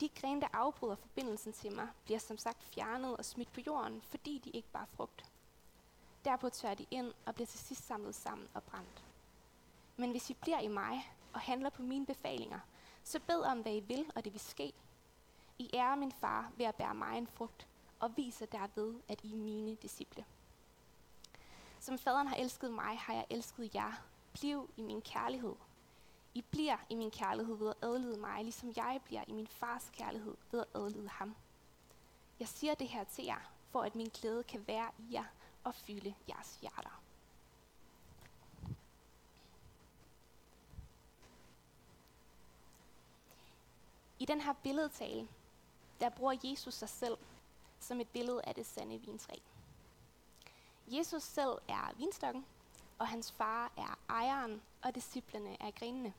De 0.00 0.08
grene, 0.08 0.40
der 0.40 0.48
afbryder 0.52 0.94
forbindelsen 0.96 1.52
til 1.52 1.72
mig, 1.72 1.88
bliver 2.04 2.18
som 2.18 2.38
sagt 2.38 2.62
fjernet 2.62 3.16
og 3.16 3.24
smidt 3.24 3.52
på 3.52 3.60
jorden, 3.66 4.02
fordi 4.02 4.38
de 4.38 4.50
ikke 4.50 4.68
bare 4.68 4.86
frugt. 4.86 5.24
Derpå 6.24 6.48
tør 6.48 6.74
de 6.74 6.86
ind 6.90 7.12
og 7.26 7.34
bliver 7.34 7.46
til 7.46 7.58
sidst 7.58 7.86
samlet 7.86 8.14
sammen 8.14 8.48
og 8.54 8.62
brændt. 8.62 9.04
Men 9.96 10.10
hvis 10.10 10.30
I 10.30 10.34
bliver 10.34 10.60
i 10.60 10.68
mig 10.68 11.12
og 11.32 11.40
handler 11.40 11.70
på 11.70 11.82
mine 11.82 12.06
befalinger, 12.06 12.60
så 13.04 13.20
bed 13.20 13.40
om, 13.40 13.60
hvad 13.60 13.74
I 13.74 13.80
vil, 13.80 14.10
og 14.14 14.24
det 14.24 14.32
vil 14.32 14.40
ske. 14.40 14.72
I 15.58 15.70
ærer 15.74 15.94
min 15.94 16.12
far 16.12 16.52
ved 16.56 16.66
at 16.66 16.74
bære 16.74 16.94
mig 16.94 17.18
en 17.18 17.26
frugt, 17.26 17.66
og 18.00 18.16
viser 18.16 18.46
derved, 18.46 18.94
at 19.08 19.24
I 19.24 19.32
er 19.32 19.36
mine 19.36 19.74
disciple. 19.74 20.24
Som 21.80 21.98
faderen 21.98 22.26
har 22.26 22.36
elsket 22.36 22.72
mig, 22.72 22.98
har 22.98 23.14
jeg 23.14 23.26
elsket 23.30 23.74
jer. 23.74 23.92
Bliv 24.32 24.70
i 24.76 24.82
min 24.82 25.02
kærlighed. 25.02 25.54
I 26.34 26.42
bliver 26.42 26.76
i 26.88 26.94
min 26.94 27.10
kærlighed 27.10 27.56
ved 27.56 27.68
at 27.68 27.76
adlyde 27.82 28.20
mig, 28.20 28.42
ligesom 28.42 28.72
jeg 28.76 29.00
bliver 29.04 29.24
i 29.26 29.32
min 29.32 29.46
fars 29.46 29.90
kærlighed 29.92 30.34
ved 30.50 30.60
at 30.60 30.80
adlyde 30.80 31.08
ham. 31.08 31.36
Jeg 32.40 32.48
siger 32.48 32.74
det 32.74 32.88
her 32.88 33.04
til 33.04 33.24
jer, 33.24 33.50
for 33.70 33.82
at 33.82 33.94
min 33.94 34.10
glæde 34.14 34.42
kan 34.42 34.66
være 34.66 34.90
i 34.98 35.12
jer 35.12 35.24
og 35.64 35.74
fylde 35.74 36.14
jeres 36.28 36.58
hjerter. 36.60 37.02
I 44.18 44.24
den 44.24 44.40
her 44.40 44.52
billedtale, 44.52 45.28
der 46.00 46.08
bruger 46.08 46.36
Jesus 46.44 46.74
sig 46.74 46.88
selv 46.88 47.18
som 47.80 48.00
et 48.00 48.08
billede 48.08 48.42
af 48.44 48.54
det 48.54 48.66
sande 48.66 48.98
vintræ. 48.98 49.34
Jesus 50.86 51.22
selv 51.22 51.58
er 51.68 51.92
vinstokken, 51.96 52.46
og 52.98 53.08
hans 53.08 53.32
far 53.32 53.72
er 53.76 53.98
ejeren, 54.08 54.62
og 54.82 54.94
disciplene 54.94 55.62
er 55.62 55.70
grenene. 55.70 56.12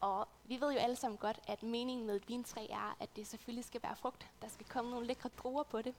Og 0.00 0.28
vi 0.44 0.60
ved 0.60 0.72
jo 0.72 0.78
alle 0.78 0.96
sammen 0.96 1.18
godt, 1.18 1.40
at 1.46 1.62
meningen 1.62 2.06
med 2.06 2.16
et 2.16 2.28
vintræ 2.28 2.66
er, 2.70 2.96
at 3.00 3.16
det 3.16 3.26
selvfølgelig 3.26 3.64
skal 3.64 3.82
være 3.82 3.96
frugt. 3.96 4.26
Der 4.42 4.48
skal 4.48 4.66
komme 4.66 4.90
nogle 4.90 5.06
lækre 5.06 5.30
druer 5.38 5.62
på 5.62 5.82
det, 5.82 5.94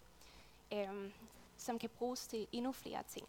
øhm, 0.74 1.13
som 1.62 1.80
kan 1.80 1.90
bruges 1.90 2.28
til 2.28 2.48
endnu 2.52 2.72
flere 2.72 3.04
ting. 3.04 3.28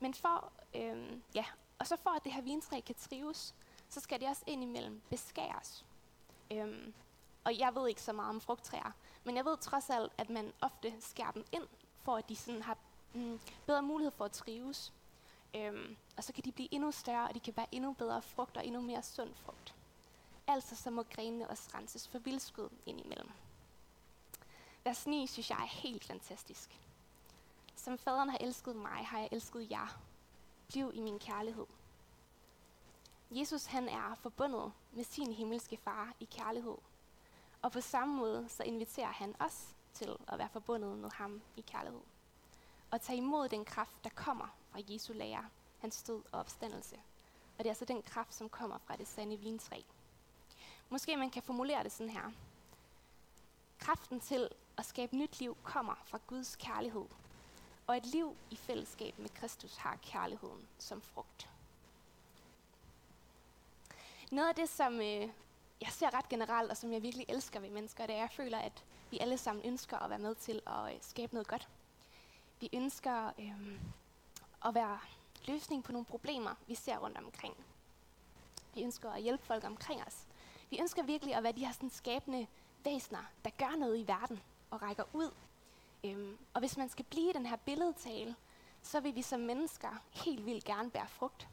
Men 0.00 0.14
for, 0.14 0.52
øhm, 0.74 1.22
ja, 1.34 1.44
og 1.78 1.86
så 1.86 1.96
for 1.96 2.10
at 2.10 2.24
det 2.24 2.32
her 2.32 2.42
vintræ 2.42 2.80
kan 2.80 2.94
trives, 2.94 3.54
så 3.88 4.00
skal 4.00 4.20
det 4.20 4.28
også 4.28 4.42
indimellem 4.46 5.00
beskæres. 5.10 5.84
Øhm, 6.50 6.94
og 7.44 7.58
jeg 7.58 7.74
ved 7.74 7.88
ikke 7.88 8.02
så 8.02 8.12
meget 8.12 8.30
om 8.30 8.40
frugttræer, 8.40 8.92
men 9.24 9.36
jeg 9.36 9.44
ved 9.44 9.56
trods 9.56 9.90
alt, 9.90 10.12
at 10.18 10.30
man 10.30 10.52
ofte 10.60 10.94
skærer 11.00 11.30
dem 11.30 11.44
ind, 11.52 11.66
for 12.02 12.16
at 12.16 12.28
de 12.28 12.36
sådan 12.36 12.62
har 12.62 12.76
mm, 13.14 13.40
bedre 13.66 13.82
mulighed 13.82 14.12
for 14.12 14.24
at 14.24 14.32
trives. 14.32 14.92
Øhm, 15.54 15.96
og 16.16 16.24
så 16.24 16.32
kan 16.32 16.44
de 16.44 16.52
blive 16.52 16.74
endnu 16.74 16.92
større, 16.92 17.28
og 17.28 17.34
de 17.34 17.40
kan 17.40 17.56
være 17.56 17.66
endnu 17.72 17.92
bedre 17.92 18.22
frugt 18.22 18.56
og 18.56 18.66
endnu 18.66 18.80
mere 18.80 19.02
sund 19.02 19.34
frugt. 19.34 19.74
Altså 20.46 20.76
så 20.76 20.90
må 20.90 21.02
grenene 21.02 21.48
også 21.48 21.70
renses 21.74 22.08
for 22.08 22.18
vildskud 22.18 22.68
indimellem. 22.86 23.30
Vers 24.84 25.06
9 25.06 25.26
synes 25.26 25.50
jeg 25.50 25.58
er 25.58 25.66
helt 25.66 26.04
fantastisk. 26.04 26.80
Som 27.76 27.98
faderen 27.98 28.28
har 28.28 28.38
elsket 28.38 28.76
mig, 28.76 29.06
har 29.06 29.18
jeg 29.18 29.28
elsket 29.32 29.70
jer. 29.70 30.00
Bliv 30.68 30.90
i 30.94 31.00
min 31.00 31.18
kærlighed. 31.18 31.66
Jesus 33.30 33.64
han 33.66 33.88
er 33.88 34.14
forbundet 34.14 34.72
med 34.92 35.04
sin 35.04 35.32
himmelske 35.32 35.76
far 35.76 36.14
i 36.20 36.24
kærlighed. 36.24 36.76
Og 37.62 37.72
på 37.72 37.80
samme 37.80 38.14
måde 38.14 38.48
så 38.48 38.62
inviterer 38.62 39.12
han 39.12 39.34
os 39.38 39.68
til 39.94 40.16
at 40.28 40.38
være 40.38 40.48
forbundet 40.48 40.98
med 40.98 41.10
ham 41.10 41.42
i 41.56 41.60
kærlighed. 41.60 42.00
Og 42.90 43.00
tage 43.00 43.16
imod 43.16 43.48
den 43.48 43.64
kraft, 43.64 44.04
der 44.04 44.10
kommer 44.10 44.56
fra 44.70 44.80
Jesu 44.88 45.12
lære, 45.12 45.48
hans 45.78 46.02
død 46.02 46.22
og 46.32 46.40
opstandelse. 46.40 46.96
Og 47.58 47.58
det 47.58 47.66
er 47.66 47.70
altså 47.70 47.84
den 47.84 48.02
kraft, 48.02 48.34
som 48.34 48.48
kommer 48.48 48.78
fra 48.78 48.96
det 48.96 49.08
sande 49.08 49.36
vintræ. 49.36 49.82
Måske 50.88 51.16
man 51.16 51.30
kan 51.30 51.42
formulere 51.42 51.84
det 51.84 51.92
sådan 51.92 52.12
her. 52.12 52.30
Kraften 53.78 54.20
til 54.20 54.48
at 54.78 54.86
skabe 54.86 55.16
nyt 55.16 55.40
liv 55.40 55.56
kommer 55.62 55.94
fra 56.04 56.18
Guds 56.26 56.56
kærlighed. 56.56 57.04
Og 57.86 57.96
et 57.96 58.06
liv 58.06 58.36
i 58.50 58.56
fællesskab 58.56 59.18
med 59.18 59.28
Kristus 59.28 59.76
har 59.76 59.98
kærligheden 60.02 60.68
som 60.78 61.02
frugt. 61.02 61.50
Noget 64.30 64.48
af 64.48 64.54
det, 64.54 64.68
som 64.68 65.00
øh, 65.00 65.28
jeg 65.80 65.90
ser 65.90 66.14
ret 66.14 66.28
generelt, 66.28 66.70
og 66.70 66.76
som 66.76 66.92
jeg 66.92 67.02
virkelig 67.02 67.26
elsker 67.28 67.60
ved 67.60 67.70
mennesker, 67.70 68.06
det 68.06 68.14
er, 68.14 68.16
at 68.16 68.22
jeg 68.22 68.30
føler, 68.30 68.58
at 68.58 68.84
vi 69.10 69.18
alle 69.18 69.38
sammen 69.38 69.64
ønsker 69.64 69.98
at 69.98 70.10
være 70.10 70.18
med 70.18 70.34
til 70.34 70.60
at 70.66 70.94
øh, 70.94 70.98
skabe 71.00 71.34
noget 71.34 71.48
godt. 71.48 71.68
Vi 72.60 72.70
ønsker 72.72 73.26
øh, 73.38 73.80
at 74.64 74.74
være 74.74 74.98
løsning 75.46 75.84
på 75.84 75.92
nogle 75.92 76.04
problemer, 76.04 76.54
vi 76.66 76.74
ser 76.74 76.98
rundt 76.98 77.18
omkring. 77.18 77.54
Vi 78.74 78.82
ønsker 78.82 79.10
at 79.10 79.22
hjælpe 79.22 79.44
folk 79.44 79.64
omkring 79.64 80.02
os. 80.06 80.26
Vi 80.70 80.80
ønsker 80.80 81.02
virkelig 81.02 81.34
at 81.34 81.42
være 81.42 81.52
de 81.52 81.64
her 81.64 81.72
sådan 81.72 81.90
skabende 81.90 82.46
væsener, 82.84 83.24
der 83.44 83.50
gør 83.50 83.76
noget 83.76 83.98
i 83.98 84.06
verden 84.06 84.40
og 84.70 84.82
rækker 84.82 85.04
ud. 85.12 85.30
Øhm, 86.04 86.38
og 86.54 86.60
hvis 86.60 86.76
man 86.76 86.88
skal 86.88 87.04
blive 87.04 87.32
den 87.32 87.46
her 87.46 87.56
billedtale, 87.56 88.36
så 88.82 89.00
vil 89.00 89.14
vi 89.14 89.22
som 89.22 89.40
mennesker 89.40 90.02
helt 90.24 90.46
vildt 90.46 90.64
gerne 90.64 90.90
bære 90.90 91.08
frugt. 91.08 91.48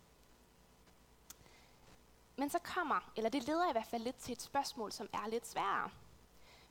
Men 2.36 2.50
så 2.50 2.60
kommer, 2.60 3.12
eller 3.16 3.30
det 3.30 3.48
leder 3.48 3.70
i 3.70 3.72
hvert 3.72 3.88
fald 3.88 4.04
lidt 4.04 4.16
til 4.16 4.32
et 4.32 4.42
spørgsmål, 4.42 4.92
som 4.92 5.10
er 5.14 5.28
lidt 5.28 5.48
sværere. 5.48 5.90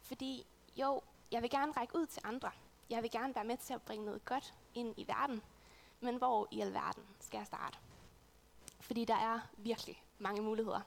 Fordi 0.00 0.46
jo, 0.76 1.02
jeg 1.30 1.42
vil 1.42 1.50
gerne 1.50 1.72
række 1.72 1.98
ud 1.98 2.06
til 2.06 2.22
andre. 2.24 2.50
Jeg 2.90 3.02
vil 3.02 3.10
gerne 3.10 3.34
være 3.34 3.44
med 3.44 3.56
til 3.56 3.74
at 3.74 3.82
bringe 3.82 4.04
noget 4.04 4.24
godt 4.24 4.54
ind 4.74 4.94
i 4.96 5.08
verden. 5.08 5.42
Men 6.00 6.16
hvor 6.16 6.48
i 6.50 6.60
alverden 6.60 7.02
skal 7.20 7.38
jeg 7.38 7.46
starte? 7.46 7.78
Fordi 8.80 9.04
der 9.04 9.16
er 9.16 9.40
virkelig 9.56 10.04
mange 10.18 10.42
muligheder. 10.42 10.80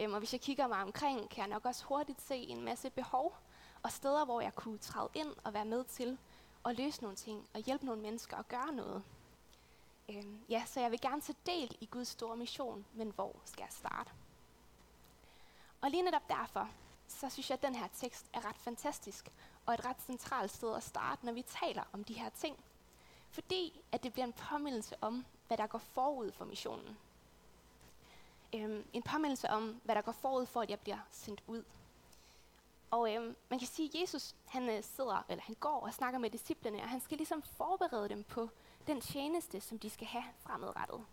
Øhm, 0.00 0.12
og 0.12 0.18
hvis 0.18 0.32
jeg 0.32 0.40
kigger 0.40 0.66
mig 0.66 0.82
omkring, 0.82 1.30
kan 1.30 1.38
jeg 1.38 1.48
nok 1.48 1.66
også 1.66 1.84
hurtigt 1.84 2.22
se 2.22 2.36
en 2.36 2.64
masse 2.64 2.90
behov 2.90 3.36
og 3.82 3.92
steder, 3.92 4.24
hvor 4.24 4.40
jeg 4.40 4.54
kunne 4.54 4.78
træde 4.78 5.08
ind 5.14 5.34
og 5.44 5.54
være 5.54 5.64
med 5.64 5.84
til 5.84 6.18
at 6.64 6.76
løse 6.78 7.02
nogle 7.02 7.16
ting 7.16 7.48
og 7.54 7.60
hjælpe 7.60 7.86
nogle 7.86 8.02
mennesker 8.02 8.36
og 8.36 8.48
gøre 8.48 8.72
noget. 8.72 9.02
Øhm, 10.08 10.44
ja, 10.48 10.64
så 10.66 10.80
jeg 10.80 10.90
vil 10.90 11.00
gerne 11.00 11.20
tage 11.20 11.36
del 11.46 11.76
i 11.80 11.86
Guds 11.86 12.08
store 12.08 12.36
mission, 12.36 12.84
men 12.94 13.10
hvor 13.14 13.36
skal 13.44 13.62
jeg 13.62 13.72
starte? 13.72 14.10
Og 15.80 15.90
lige 15.90 16.02
netop 16.02 16.28
derfor, 16.28 16.68
så 17.08 17.28
synes 17.28 17.50
jeg, 17.50 17.58
at 17.58 17.62
den 17.62 17.74
her 17.74 17.88
tekst 17.94 18.26
er 18.32 18.44
ret 18.48 18.56
fantastisk, 18.58 19.32
og 19.66 19.74
et 19.74 19.84
ret 19.84 20.02
centralt 20.02 20.50
sted 20.50 20.76
at 20.76 20.82
starte, 20.82 21.26
når 21.26 21.32
vi 21.32 21.42
taler 21.42 21.82
om 21.92 22.04
de 22.04 22.14
her 22.14 22.28
ting. 22.28 22.64
Fordi 23.30 23.80
at 23.92 24.02
det 24.02 24.12
bliver 24.12 24.26
en 24.26 24.32
påmindelse 24.32 24.96
om, 25.00 25.24
hvad 25.46 25.56
der 25.56 25.66
går 25.66 25.78
forud 25.78 26.32
for 26.32 26.44
missionen. 26.44 26.98
øhm, 28.54 28.84
en 28.92 29.02
påmindelse 29.02 29.50
om, 29.50 29.80
hvad 29.84 29.94
der 29.94 30.02
går 30.02 30.12
forud 30.12 30.46
for, 30.46 30.60
at 30.60 30.70
jeg 30.70 30.80
bliver 30.80 30.98
sendt 31.10 31.42
ud. 31.46 31.64
Og 32.92 33.14
øhm, 33.14 33.36
man 33.48 33.58
kan 33.58 33.68
sige, 33.68 33.88
at 33.88 34.00
Jesus 34.02 34.34
han 34.46 34.68
øh, 34.68 34.82
sidder, 34.82 35.24
eller 35.28 35.42
han 35.44 35.54
går 35.60 35.80
og 35.80 35.94
snakker 35.94 36.18
med 36.18 36.30
disciplene, 36.30 36.82
og 36.82 36.88
han 36.88 37.00
skal 37.00 37.16
ligesom 37.16 37.42
forberede 37.42 38.08
dem 38.08 38.24
på 38.24 38.48
den 38.86 39.00
tjeneste, 39.00 39.60
som 39.60 39.78
de 39.78 39.90
skal 39.90 40.06
have 40.06 40.24
fremadrettet. 40.38 41.04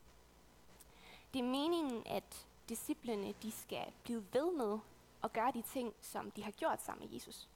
Det 1.33 1.39
er 1.39 1.43
meningen, 1.43 2.03
at 2.05 2.47
disciplene 2.69 3.33
de 3.43 3.51
skal 3.51 3.93
blive 4.03 4.25
ved 4.33 4.51
med 4.51 4.79
at 5.23 5.33
gøre 5.33 5.51
de 5.51 5.61
ting, 5.61 5.93
som 6.01 6.31
de 6.31 6.43
har 6.43 6.51
gjort 6.51 6.81
sammen 6.81 7.07
med 7.07 7.13
Jesus. 7.13 7.47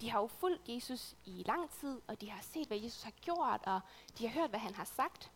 De 0.00 0.10
har 0.10 0.20
jo 0.20 0.26
fulgt 0.26 0.68
Jesus 0.68 1.16
i 1.24 1.42
lang 1.46 1.70
tid, 1.70 2.00
og 2.06 2.20
de 2.20 2.30
har 2.30 2.42
set, 2.42 2.66
hvad 2.66 2.78
Jesus 2.78 3.02
har 3.02 3.10
gjort, 3.22 3.60
og 3.66 3.80
de 4.18 4.28
har 4.28 4.40
hørt, 4.40 4.50
hvad 4.50 4.60
han 4.60 4.74
har 4.74 4.84
sagt. 4.84 5.30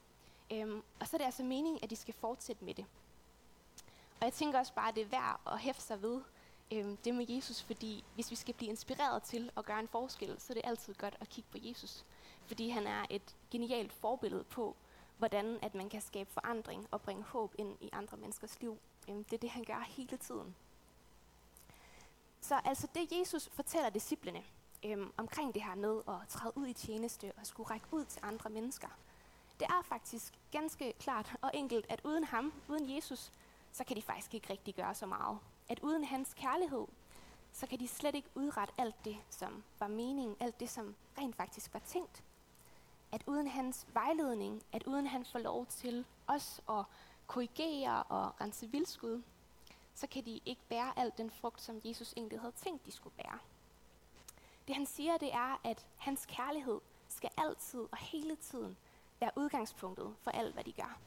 Øhm, 0.51 0.83
og 1.01 1.09
så 1.09 1.17
er 1.17 1.19
det 1.19 1.25
altså 1.25 1.43
meningen, 1.43 1.81
at 1.83 1.91
de 1.91 1.97
skal 1.97 2.15
fortsætte 2.15 2.65
med 2.65 2.75
det. 2.75 2.87
Og 4.21 4.25
jeg 4.25 4.33
tænker 4.33 4.59
også 4.59 4.75
bare, 4.75 4.89
at 4.89 4.95
det 4.95 5.03
er 5.03 5.07
værd 5.07 5.41
at 5.47 5.59
hæfte 5.59 5.83
sig 5.83 6.03
ved 6.03 6.23
øhm, 6.73 6.97
det 6.97 7.15
med 7.15 7.27
Jesus, 7.29 7.63
fordi 7.63 8.05
hvis 8.15 8.31
vi 8.31 8.37
skal 8.37 8.55
blive 8.55 8.71
inspireret 8.71 9.23
til 9.23 9.51
at 9.57 9.65
gøre 9.65 9.81
en 9.81 9.89
forskel, 9.89 10.41
så 10.41 10.53
er 10.53 10.55
det 10.55 10.63
altid 10.65 10.95
godt 10.95 11.17
at 11.21 11.29
kigge 11.29 11.51
på 11.51 11.59
Jesus. 11.61 12.05
Fordi 12.47 12.69
han 12.69 12.87
er 12.87 13.07
et 13.11 13.37
genialt 13.51 13.93
forbillede 13.93 14.45
på, 14.45 14.77
hvordan 15.19 15.59
at 15.63 15.75
man 15.75 15.89
kan 15.89 16.01
skabe 16.01 16.31
forandring 16.33 16.89
og 16.91 17.01
bringe 17.01 17.23
håb 17.23 17.55
ind 17.59 17.77
i 17.81 17.89
andre 17.93 18.17
menneskers 18.17 18.61
liv. 18.61 18.79
Øh, 19.09 19.15
det 19.15 19.33
er 19.33 19.39
det, 19.39 19.51
han 19.51 19.65
gør 19.65 19.85
hele 19.89 20.17
tiden. 20.17 20.55
Så 22.41 22.61
altså 22.65 22.89
det, 22.95 23.19
Jesus 23.21 23.49
fortæller 23.53 23.91
disciplene 23.91 24.43
øh, 24.85 24.99
omkring 25.17 25.55
det 25.55 25.63
her 25.63 25.75
med 25.75 26.01
at 26.09 26.29
træde 26.29 26.53
ud 26.57 26.67
i 26.67 26.73
tjeneste 26.73 27.33
og 27.37 27.47
skulle 27.47 27.71
række 27.71 27.87
ud 27.91 28.05
til 28.05 28.21
andre 28.25 28.51
mennesker, 28.51 28.89
det 29.61 29.67
er 29.67 29.83
faktisk 29.83 30.35
ganske 30.53 30.93
klart 30.99 31.37
og 31.43 31.51
enkelt, 31.55 31.87
at 31.89 32.01
uden 32.05 32.25
ham, 32.25 32.53
uden 32.69 32.97
Jesus, 32.97 33.33
så 33.73 33.85
kan 33.85 33.97
de 33.97 34.03
faktisk 34.03 34.35
ikke 34.35 34.51
rigtig 34.51 34.75
gøre 34.75 34.95
så 34.95 35.07
meget. 35.07 35.39
At 35.69 35.81
uden 35.81 36.05
hans 36.05 36.35
kærlighed, 36.35 36.87
så 37.53 37.67
kan 37.67 37.81
de 37.81 37.89
slet 37.89 38.15
ikke 38.15 38.29
udrette 38.35 38.75
alt 38.79 39.05
det, 39.05 39.17
som 39.31 39.65
var 39.79 39.89
meningen, 39.89 40.37
alt 40.41 40.61
det, 40.61 40.71
som 40.71 40.95
rent 41.19 41.37
faktisk 41.37 41.75
var 41.75 41.81
tænkt. 41.81 42.23
At 43.13 43.23
uden 43.27 43.49
hans 43.49 43.87
vejledning, 43.93 44.63
at 44.73 44.83
uden 44.83 45.07
han 45.07 45.25
får 45.25 45.39
lov 45.39 45.67
til 45.67 46.05
os 46.27 46.61
at 46.69 46.85
korrigere 47.27 48.03
og 48.03 48.41
rense 48.41 48.67
vildskud, 48.67 49.23
så 49.95 50.07
kan 50.07 50.25
de 50.25 50.41
ikke 50.47 50.63
bære 50.69 50.99
al 50.99 51.13
den 51.19 51.31
frugt, 51.31 51.61
som 51.61 51.81
Jesus 51.85 52.15
egentlig 52.17 52.41
havde 52.41 52.53
tænkt, 52.57 52.87
de 52.87 52.93
skulle 52.93 53.17
bære. 53.17 53.39
Det 54.69 54.77
han 54.77 54.87
siger, 54.87 55.17
det 55.17 55.35
er, 55.35 55.61
at 55.65 55.87
hans 55.97 56.27
kærlighed 56.27 56.81
skal 57.09 57.31
altid 57.37 57.81
og 57.81 57.97
hele 57.97 58.37
tiden 58.37 58.77
være 59.21 59.31
udgangspunktet 59.37 60.15
for 60.21 60.31
alt, 60.31 60.55
hvad 60.55 60.65
de 60.65 60.73
gør. 60.73 60.99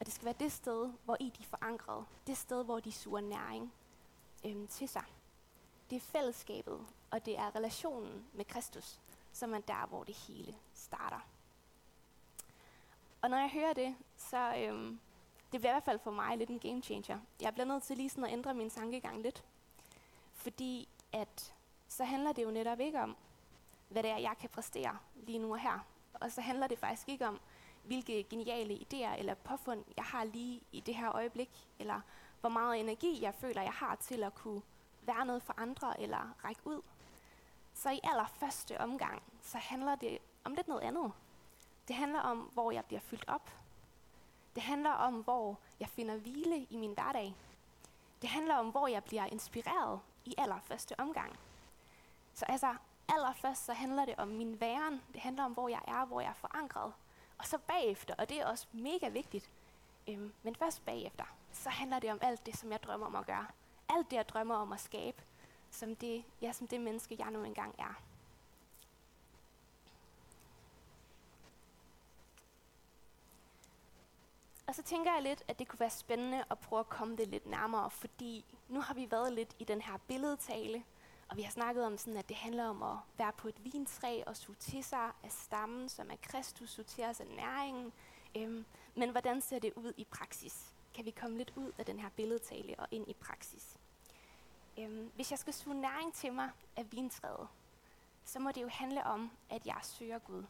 Og 0.00 0.06
det 0.06 0.14
skal 0.14 0.24
være 0.24 0.34
det 0.40 0.52
sted, 0.52 0.92
hvor 1.04 1.16
I 1.20 1.32
de 1.38 1.42
er 1.42 1.46
forankret. 1.46 2.04
Det 2.26 2.36
sted, 2.36 2.64
hvor 2.64 2.80
de 2.80 2.92
suger 2.92 3.20
næring 3.20 3.72
øhm, 4.44 4.66
til 4.66 4.88
sig. 4.88 5.04
Det 5.90 5.96
er 5.96 6.00
fællesskabet, 6.00 6.86
og 7.10 7.26
det 7.26 7.38
er 7.38 7.56
relationen 7.56 8.26
med 8.32 8.44
Kristus, 8.44 9.00
som 9.32 9.54
er 9.54 9.60
der, 9.60 9.86
hvor 9.86 10.04
det 10.04 10.14
hele 10.14 10.54
starter. 10.74 11.20
Og 13.22 13.30
når 13.30 13.36
jeg 13.36 13.50
hører 13.50 13.72
det, 13.72 13.96
så 14.16 14.54
øhm, 14.56 15.00
det 15.52 15.60
bliver 15.60 15.70
i 15.70 15.74
hvert 15.74 15.84
fald 15.84 15.98
for 15.98 16.10
mig 16.10 16.38
lidt 16.38 16.50
en 16.50 16.58
game 16.58 16.82
changer. 16.82 17.20
Jeg 17.40 17.52
bliver 17.52 17.66
nødt 17.66 17.82
til 17.82 17.96
lige 17.96 18.10
sådan 18.10 18.24
at 18.24 18.32
ændre 18.32 18.54
min 18.54 18.70
tankegang 18.70 19.22
lidt. 19.22 19.44
Fordi 20.32 20.88
at 21.12 21.54
så 21.88 22.04
handler 22.04 22.32
det 22.32 22.44
jo 22.44 22.50
netop 22.50 22.80
ikke 22.80 23.00
om, 23.00 23.16
hvad 23.88 24.02
det 24.02 24.10
er, 24.10 24.16
jeg 24.16 24.34
kan 24.40 24.50
præstere 24.50 24.98
lige 25.14 25.38
nu 25.38 25.52
og 25.52 25.60
her. 25.60 25.86
Og 26.14 26.32
så 26.32 26.40
handler 26.40 26.66
det 26.66 26.78
faktisk 26.78 27.08
ikke 27.08 27.28
om, 27.28 27.40
hvilke 27.84 28.26
geniale 28.30 28.74
idéer 28.74 29.18
eller 29.18 29.34
påfund 29.34 29.84
jeg 29.96 30.04
har 30.04 30.24
lige 30.24 30.60
i 30.72 30.80
det 30.80 30.94
her 30.94 31.12
øjeblik, 31.12 31.68
eller 31.78 32.00
hvor 32.40 32.50
meget 32.50 32.80
energi 32.80 33.22
jeg 33.22 33.34
føler, 33.34 33.62
jeg 33.62 33.72
har 33.72 33.94
til 33.94 34.22
at 34.22 34.34
kunne 34.34 34.62
være 35.02 35.26
noget 35.26 35.42
for 35.42 35.54
andre 35.56 36.00
eller 36.00 36.34
række 36.44 36.66
ud. 36.66 36.82
Så 37.74 37.90
i 37.90 38.00
allerførste 38.02 38.80
omgang, 38.80 39.22
så 39.42 39.58
handler 39.58 39.94
det 39.94 40.18
om 40.44 40.54
lidt 40.54 40.68
noget 40.68 40.82
andet. 40.82 41.12
Det 41.88 41.96
handler 41.96 42.20
om, 42.20 42.38
hvor 42.38 42.70
jeg 42.70 42.84
bliver 42.84 43.00
fyldt 43.00 43.28
op. 43.28 43.50
Det 44.54 44.62
handler 44.62 44.90
om, 44.90 45.14
hvor 45.14 45.58
jeg 45.80 45.88
finder 45.88 46.16
hvile 46.16 46.66
i 46.70 46.76
min 46.76 46.92
hverdag. 46.92 47.34
Det 48.22 48.30
handler 48.30 48.54
om, 48.54 48.70
hvor 48.70 48.86
jeg 48.86 49.04
bliver 49.04 49.26
inspireret 49.26 50.00
i 50.24 50.34
allerførste 50.38 51.00
omgang. 51.00 51.38
Så 52.34 52.44
altså, 52.44 52.74
allerførst 53.08 53.64
så 53.64 53.72
handler 53.72 54.04
det 54.04 54.14
om 54.18 54.28
min 54.28 54.60
væren. 54.60 55.02
Det 55.12 55.20
handler 55.20 55.44
om, 55.44 55.52
hvor 55.52 55.68
jeg 55.68 55.80
er, 55.88 56.04
hvor 56.04 56.20
jeg 56.20 56.30
er 56.30 56.34
forankret. 56.34 56.92
Og 57.40 57.46
så 57.46 57.58
bagefter, 57.58 58.14
og 58.18 58.28
det 58.28 58.40
er 58.40 58.46
også 58.46 58.66
mega 58.72 59.08
vigtigt, 59.08 59.50
øhm, 60.08 60.32
men 60.42 60.54
først 60.54 60.84
bagefter, 60.84 61.24
så 61.52 61.68
handler 61.68 61.98
det 61.98 62.10
om 62.10 62.18
alt 62.22 62.46
det, 62.46 62.56
som 62.56 62.72
jeg 62.72 62.82
drømmer 62.82 63.06
om 63.06 63.16
at 63.16 63.26
gøre. 63.26 63.46
Alt 63.88 64.10
det, 64.10 64.16
jeg 64.16 64.28
drømmer 64.28 64.54
om 64.54 64.72
at 64.72 64.80
skabe, 64.80 65.22
som 65.70 65.96
det, 65.96 66.24
ja, 66.42 66.52
som 66.52 66.66
det 66.66 66.80
menneske, 66.80 67.16
jeg 67.18 67.30
nu 67.30 67.44
engang 67.44 67.74
er. 67.78 68.02
Og 74.66 74.74
så 74.74 74.82
tænker 74.82 75.12
jeg 75.12 75.22
lidt, 75.22 75.42
at 75.48 75.58
det 75.58 75.68
kunne 75.68 75.80
være 75.80 75.90
spændende 75.90 76.44
at 76.50 76.58
prøve 76.58 76.80
at 76.80 76.88
komme 76.88 77.16
det 77.16 77.28
lidt 77.28 77.46
nærmere, 77.46 77.90
fordi 77.90 78.44
nu 78.68 78.80
har 78.80 78.94
vi 78.94 79.10
været 79.10 79.32
lidt 79.32 79.56
i 79.58 79.64
den 79.64 79.80
her 79.80 79.98
billedtale, 80.08 80.84
og 81.30 81.36
vi 81.36 81.42
har 81.42 81.50
snakket 81.50 81.84
om, 81.84 81.98
sådan, 81.98 82.16
at 82.16 82.28
det 82.28 82.36
handler 82.36 82.64
om 82.64 82.82
at 82.82 82.96
være 83.18 83.32
på 83.32 83.48
et 83.48 83.64
vintræ 83.64 84.22
og 84.26 84.36
suge 84.36 84.56
til 84.56 84.84
sig 84.84 85.10
af 85.22 85.32
stammen, 85.32 85.88
som 85.88 86.10
er 86.10 86.16
Kristus, 86.22 86.70
suge 86.70 86.84
til 86.84 87.04
os 87.04 87.20
af 87.20 87.26
næringen. 87.26 87.92
Øhm, 88.36 88.64
men 88.94 89.10
hvordan 89.10 89.40
ser 89.40 89.58
det 89.58 89.72
ud 89.76 89.92
i 89.96 90.04
praksis? 90.04 90.72
Kan 90.94 91.04
vi 91.04 91.10
komme 91.10 91.38
lidt 91.38 91.52
ud 91.56 91.72
af 91.78 91.86
den 91.86 92.00
her 92.00 92.08
billedtale 92.08 92.74
og 92.78 92.88
ind 92.90 93.08
i 93.08 93.14
praksis? 93.14 93.76
Øhm, 94.78 95.10
hvis 95.14 95.30
jeg 95.30 95.38
skal 95.38 95.54
suge 95.54 95.80
næring 95.80 96.14
til 96.14 96.32
mig 96.32 96.50
af 96.76 96.92
vintræet, 96.92 97.48
så 98.24 98.38
må 98.38 98.50
det 98.52 98.62
jo 98.62 98.68
handle 98.68 99.04
om, 99.04 99.30
at 99.50 99.66
jeg 99.66 99.78
søger 99.82 100.18
Gud. 100.18 100.44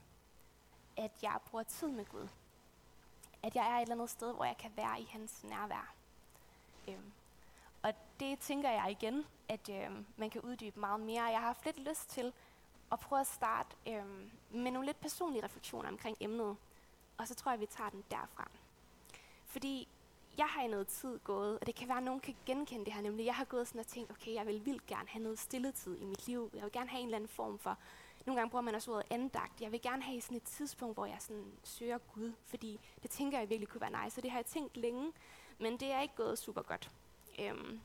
At 0.96 1.12
jeg 1.22 1.38
bruger 1.46 1.64
tid 1.64 1.88
med 1.88 2.04
Gud. 2.04 2.28
At 3.42 3.54
jeg 3.54 3.70
er 3.70 3.76
et 3.76 3.82
eller 3.82 3.94
andet 3.94 4.10
sted, 4.10 4.34
hvor 4.34 4.44
jeg 4.44 4.56
kan 4.56 4.70
være 4.76 5.00
i 5.00 5.04
hans 5.04 5.44
nærvær. 5.44 5.94
Øhm, 6.88 7.12
det 8.20 8.38
tænker 8.38 8.70
jeg 8.70 8.90
igen, 8.90 9.24
at 9.48 9.68
øh, 9.68 9.90
man 10.16 10.30
kan 10.30 10.40
uddybe 10.40 10.80
meget 10.80 11.00
mere. 11.00 11.22
Jeg 11.22 11.38
har 11.38 11.46
haft 11.46 11.64
lidt 11.64 11.78
lyst 11.88 12.10
til 12.10 12.32
at 12.92 13.00
prøve 13.00 13.20
at 13.20 13.26
starte 13.26 13.76
øh, 13.88 14.04
med 14.50 14.70
nogle 14.70 14.86
lidt 14.86 15.00
personlige 15.00 15.44
refleksioner 15.44 15.88
omkring 15.88 16.16
emnet. 16.20 16.56
Og 17.18 17.28
så 17.28 17.34
tror 17.34 17.52
jeg, 17.52 17.60
vi 17.60 17.66
tager 17.66 17.90
den 17.90 18.04
derfra. 18.10 18.48
Fordi 19.46 19.88
jeg 20.38 20.46
har 20.46 20.62
i 20.62 20.66
noget 20.66 20.86
tid 20.86 21.18
gået, 21.18 21.58
og 21.58 21.66
det 21.66 21.74
kan 21.74 21.88
være, 21.88 21.96
at 21.96 22.02
nogen 22.02 22.20
kan 22.20 22.36
genkende 22.46 22.84
det 22.84 22.92
her, 22.92 23.00
nemlig 23.02 23.26
jeg 23.26 23.34
har 23.34 23.44
gået 23.44 23.68
sådan 23.68 23.80
og 23.80 23.86
tænkt, 23.86 24.10
okay, 24.10 24.34
jeg 24.34 24.46
vil 24.46 24.66
vildt 24.66 24.86
gerne 24.86 25.08
have 25.08 25.22
noget 25.22 25.38
stilletid 25.38 25.98
i 25.98 26.04
mit 26.04 26.26
liv. 26.26 26.50
Jeg 26.54 26.62
vil 26.62 26.72
gerne 26.72 26.90
have 26.90 27.00
en 27.00 27.06
eller 27.06 27.16
anden 27.16 27.28
form 27.28 27.58
for, 27.58 27.78
nogle 28.26 28.40
gange 28.40 28.50
bruger 28.50 28.62
man 28.62 28.74
også 28.74 28.92
ordet 28.92 29.06
andagt. 29.10 29.60
Jeg 29.60 29.72
vil 29.72 29.82
gerne 29.82 30.02
have 30.02 30.20
sådan 30.20 30.36
et 30.36 30.42
tidspunkt, 30.42 30.96
hvor 30.96 31.06
jeg 31.06 31.16
sådan 31.20 31.52
søger 31.64 31.98
Gud, 31.98 32.32
fordi 32.46 32.80
det 33.02 33.10
tænker 33.10 33.38
jeg 33.38 33.48
virkelig 33.48 33.68
kunne 33.68 33.80
være 33.80 34.04
nice, 34.04 34.14
så 34.14 34.20
det 34.20 34.30
har 34.30 34.38
jeg 34.38 34.46
tænkt 34.46 34.76
længe, 34.76 35.12
men 35.58 35.76
det 35.76 35.92
er 35.92 36.00
ikke 36.00 36.14
gået 36.14 36.38
super 36.38 36.62
godt. 36.62 36.90
Øhm, 37.38 37.80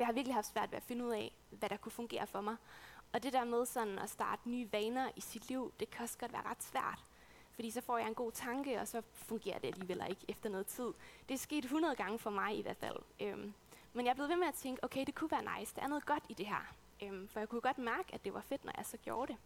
jeg 0.00 0.06
har 0.06 0.12
virkelig 0.12 0.34
haft 0.34 0.46
svært 0.46 0.70
ved 0.70 0.76
at 0.76 0.82
finde 0.82 1.04
ud 1.04 1.10
af, 1.10 1.32
hvad 1.50 1.68
der 1.68 1.76
kunne 1.76 1.92
fungere 1.92 2.26
for 2.26 2.40
mig. 2.40 2.56
Og 3.12 3.22
det 3.22 3.32
der 3.32 3.44
med 3.44 3.66
sådan 3.66 3.98
at 3.98 4.10
starte 4.10 4.48
nye 4.48 4.72
vaner 4.72 5.10
i 5.16 5.20
sit 5.20 5.48
liv, 5.48 5.72
det 5.80 5.90
kan 5.90 6.02
også 6.02 6.18
godt 6.18 6.32
være 6.32 6.42
ret 6.46 6.62
svært. 6.62 7.04
Fordi 7.54 7.70
så 7.70 7.80
får 7.80 7.98
jeg 7.98 8.08
en 8.08 8.14
god 8.14 8.32
tanke, 8.32 8.80
og 8.80 8.88
så 8.88 9.02
fungerer 9.12 9.58
det 9.58 9.68
alligevel 9.68 10.02
ikke 10.08 10.24
efter 10.28 10.48
noget 10.48 10.66
tid. 10.66 10.92
Det 11.28 11.34
er 11.34 11.38
sket 11.38 11.64
100 11.64 11.96
gange 11.96 12.18
for 12.18 12.30
mig 12.30 12.58
i 12.58 12.62
hvert 12.62 12.76
fald. 12.76 12.96
Øhm, 13.20 13.54
men 13.92 14.04
jeg 14.06 14.10
er 14.10 14.14
blevet 14.14 14.30
ved 14.30 14.36
med 14.36 14.46
at 14.46 14.54
tænke, 14.54 14.84
okay, 14.84 15.04
det 15.06 15.14
kunne 15.14 15.30
være 15.30 15.58
nice. 15.58 15.74
Der 15.74 15.82
er 15.82 15.88
noget 15.88 16.06
godt 16.06 16.24
i 16.28 16.34
det 16.34 16.46
her. 16.46 16.74
Øhm, 17.02 17.28
for 17.28 17.40
jeg 17.40 17.48
kunne 17.48 17.60
godt 17.60 17.78
mærke, 17.78 18.14
at 18.14 18.24
det 18.24 18.34
var 18.34 18.40
fedt, 18.40 18.64
når 18.64 18.72
jeg 18.76 18.86
så 18.86 18.96
gjorde 18.96 19.32
det. 19.32 19.38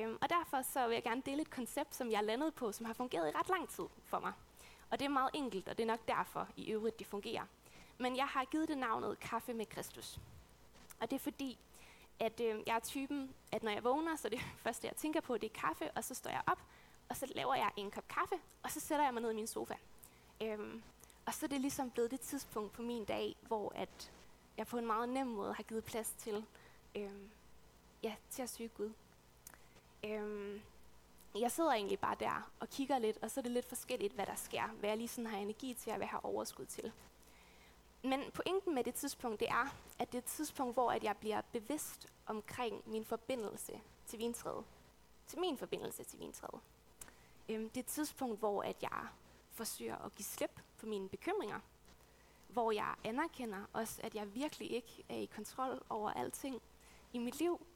Øhm, 0.00 0.18
og 0.20 0.30
derfor 0.30 0.62
så 0.62 0.86
vil 0.86 0.94
jeg 0.94 1.02
gerne 1.02 1.22
dele 1.26 1.42
et 1.42 1.50
koncept, 1.50 1.94
som 1.94 2.10
jeg 2.10 2.16
er 2.18 2.22
landet 2.22 2.54
på, 2.54 2.72
som 2.72 2.86
har 2.86 2.92
fungeret 2.92 3.28
i 3.28 3.36
ret 3.38 3.48
lang 3.48 3.68
tid 3.68 3.84
for 4.04 4.18
mig. 4.18 4.32
Og 4.90 4.98
det 4.98 5.04
er 5.04 5.08
meget 5.08 5.30
enkelt, 5.34 5.68
og 5.68 5.78
det 5.78 5.82
er 5.82 5.86
nok 5.86 6.08
derfor 6.08 6.48
i 6.56 6.72
øvrigt, 6.72 6.98
det 6.98 7.06
fungerer. 7.06 7.44
Men 8.02 8.16
jeg 8.16 8.26
har 8.26 8.44
givet 8.44 8.68
det 8.68 8.78
navnet 8.78 9.20
Kaffe 9.20 9.54
med 9.54 9.66
Kristus. 9.66 10.20
Og 11.00 11.10
det 11.10 11.16
er 11.16 11.20
fordi, 11.20 11.58
at 12.18 12.40
øh, 12.40 12.60
jeg 12.66 12.76
er 12.76 12.80
typen, 12.80 13.34
at 13.52 13.62
når 13.62 13.72
jeg 13.72 13.84
vågner, 13.84 14.16
så 14.16 14.28
det 14.28 14.40
første, 14.64 14.86
jeg 14.86 14.96
tænker 14.96 15.20
på, 15.20 15.38
det 15.38 15.50
er 15.50 15.60
kaffe, 15.60 15.90
og 15.90 16.04
så 16.04 16.14
står 16.14 16.30
jeg 16.30 16.42
op, 16.46 16.58
og 17.08 17.16
så 17.16 17.32
laver 17.34 17.54
jeg 17.54 17.70
en 17.76 17.90
kop 17.90 18.08
kaffe, 18.08 18.34
og 18.62 18.70
så 18.70 18.80
sætter 18.80 19.04
jeg 19.04 19.14
mig 19.14 19.22
ned 19.22 19.30
i 19.30 19.34
min 19.34 19.46
sofa. 19.46 19.74
Øhm, 20.42 20.82
og 21.26 21.34
så 21.34 21.46
er 21.46 21.48
det 21.48 21.60
ligesom 21.60 21.90
blevet 21.90 22.10
det 22.10 22.20
tidspunkt 22.20 22.72
på 22.72 22.82
min 22.82 23.04
dag, 23.04 23.36
hvor 23.40 23.72
at 23.74 24.12
jeg 24.56 24.66
på 24.66 24.78
en 24.78 24.86
meget 24.86 25.08
nem 25.08 25.26
måde 25.26 25.54
har 25.54 25.62
givet 25.62 25.84
plads 25.84 26.14
til, 26.18 26.44
øhm, 26.94 27.30
ja, 28.02 28.14
til 28.30 28.42
at 28.42 28.50
søge 28.50 28.68
Gud. 28.68 28.92
Øhm, 30.04 30.60
jeg 31.34 31.52
sidder 31.52 31.72
egentlig 31.72 31.98
bare 31.98 32.16
der 32.20 32.50
og 32.60 32.68
kigger 32.68 32.98
lidt, 32.98 33.18
og 33.22 33.30
så 33.30 33.40
er 33.40 33.42
det 33.42 33.52
lidt 33.52 33.68
forskelligt, 33.68 34.14
hvad 34.14 34.26
der 34.26 34.34
sker, 34.34 34.66
hvad 34.66 34.88
jeg 34.88 34.98
lige 34.98 35.08
sådan 35.08 35.30
har 35.30 35.38
energi 35.38 35.74
til, 35.74 35.90
og 35.90 35.96
hvad 35.96 36.06
jeg 36.06 36.10
har 36.10 36.26
overskud 36.26 36.66
til. 36.66 36.92
Men 38.04 38.30
pointen 38.34 38.74
med 38.74 38.84
det 38.84 38.94
tidspunkt, 38.94 39.40
det 39.40 39.48
er, 39.48 39.74
at 39.98 40.12
det 40.12 40.18
er 40.18 40.22
et 40.22 40.24
tidspunkt, 40.24 40.74
hvor 40.74 40.90
at 40.92 41.04
jeg 41.04 41.16
bliver 41.16 41.40
bevidst 41.52 42.06
omkring 42.26 42.82
min 42.90 43.04
forbindelse 43.04 43.80
til 44.06 44.18
vintræet. 44.18 44.64
Til 45.26 45.38
min 45.40 45.58
forbindelse 45.58 46.04
til 46.04 46.18
vintræet. 46.18 46.60
Øhm, 47.48 47.68
det 47.68 47.76
er 47.76 47.80
et 47.80 47.86
tidspunkt, 47.86 48.38
hvor 48.38 48.62
at 48.62 48.82
jeg 48.82 49.06
forsøger 49.50 49.96
at 50.04 50.14
give 50.14 50.24
slip 50.24 50.60
på 50.78 50.86
mine 50.86 51.08
bekymringer. 51.08 51.60
hvor 52.48 52.72
jeg 52.72 52.94
anerkender 53.04 53.64
også, 53.72 54.00
at 54.04 54.14
jeg 54.14 54.34
virkelig 54.34 54.70
ikke 54.72 55.04
er 55.08 55.14
i 55.16 55.24
kontrol 55.24 55.82
over 55.88 56.10
alting 56.10 56.62
i 57.12 57.18
mit 57.18 57.38
liv. 57.38 57.66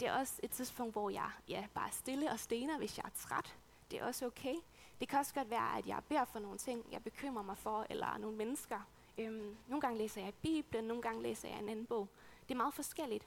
Det 0.00 0.08
er 0.08 0.18
også 0.18 0.40
et 0.42 0.50
tidspunkt, 0.50 0.94
hvor 0.94 1.10
jeg 1.10 1.30
ja, 1.48 1.66
bare 1.74 1.86
er 1.88 1.92
stille 1.92 2.30
og 2.30 2.38
stener, 2.38 2.78
hvis 2.78 2.98
jeg 2.98 3.04
er 3.04 3.10
træt. 3.16 3.56
Det 3.90 4.00
er 4.00 4.04
også 4.06 4.26
okay. 4.26 4.54
Det 5.00 5.08
kan 5.08 5.18
også 5.18 5.34
godt 5.34 5.50
være, 5.50 5.78
at 5.78 5.86
jeg 5.86 6.02
beder 6.08 6.24
for 6.24 6.38
nogle 6.38 6.58
ting, 6.58 6.84
jeg 6.92 7.04
bekymrer 7.04 7.42
mig 7.42 7.58
for, 7.58 7.86
eller 7.90 8.18
nogle 8.18 8.36
mennesker. 8.36 8.80
Øhm, 9.18 9.56
nogle 9.68 9.80
gange 9.80 9.98
læser 9.98 10.20
jeg 10.20 10.34
Bibelen, 10.34 10.84
nogle 10.84 11.02
gange 11.02 11.22
læser 11.22 11.48
jeg 11.48 11.58
en 11.58 11.68
anden 11.68 11.86
bog. 11.86 12.08
Det 12.48 12.54
er 12.54 12.56
meget 12.56 12.74
forskelligt. 12.74 13.26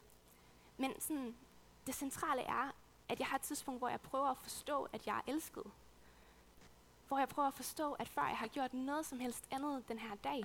Men 0.77 1.01
sådan, 1.01 1.35
det 1.87 1.95
centrale 1.95 2.41
er, 2.41 2.71
at 3.09 3.19
jeg 3.19 3.27
har 3.27 3.35
et 3.35 3.41
tidspunkt, 3.41 3.79
hvor 3.79 3.89
jeg 3.89 4.01
prøver 4.01 4.27
at 4.27 4.37
forstå, 4.37 4.87
at 4.93 5.07
jeg 5.07 5.17
er 5.17 5.31
elsket. 5.31 5.63
Hvor 7.07 7.19
jeg 7.19 7.29
prøver 7.29 7.47
at 7.47 7.53
forstå, 7.53 7.93
at 7.93 8.07
før 8.07 8.27
jeg 8.27 8.37
har 8.37 8.47
gjort 8.47 8.73
noget 8.73 9.05
som 9.05 9.19
helst 9.19 9.47
andet 9.51 9.87
den 9.87 9.99
her 9.99 10.15
dag, 10.15 10.43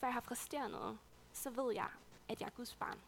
før 0.00 0.06
jeg 0.06 0.14
har 0.14 0.20
præsteret 0.20 0.70
noget, 0.70 0.98
så 1.32 1.50
ved 1.50 1.74
jeg, 1.74 1.88
at 2.28 2.40
jeg 2.40 2.46
er 2.46 2.50
Guds 2.50 2.74
barn. 2.74 2.98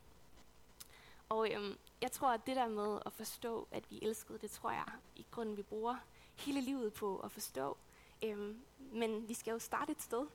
Og 1.28 1.52
øhm, 1.52 1.78
jeg 2.02 2.12
tror, 2.12 2.28
at 2.28 2.46
det 2.46 2.56
der 2.56 2.68
med 2.68 2.98
at 3.06 3.12
forstå, 3.12 3.68
at 3.70 3.90
vi 3.90 3.96
er 3.96 4.06
elskede, 4.06 4.38
det 4.38 4.50
tror 4.50 4.70
jeg 4.70 4.84
i 5.16 5.26
grunden, 5.30 5.56
vi 5.56 5.62
bruger 5.62 5.96
hele 6.36 6.60
livet 6.60 6.92
på 6.92 7.18
at 7.18 7.32
forstå. 7.32 7.76
Øhm, 8.22 8.60
men 8.78 9.28
vi 9.28 9.34
skal 9.34 9.52
jo 9.52 9.58
starte 9.58 9.92
et 9.92 10.02
sted. 10.02 10.26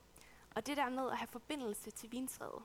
Og 0.55 0.67
det 0.67 0.77
der 0.77 0.89
med 0.89 1.11
at 1.11 1.17
have 1.17 1.27
forbindelse 1.27 1.91
til 1.91 2.11
vintræet, 2.11 2.63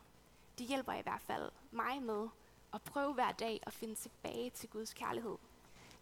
det 0.58 0.66
hjælper 0.66 0.92
i 0.92 1.02
hvert 1.02 1.20
fald 1.20 1.50
mig 1.70 2.02
med 2.02 2.28
at 2.74 2.82
prøve 2.82 3.14
hver 3.14 3.32
dag 3.32 3.60
at 3.62 3.72
finde 3.72 3.94
tilbage 3.94 4.50
til 4.50 4.68
Guds 4.68 4.94
kærlighed. 4.94 5.36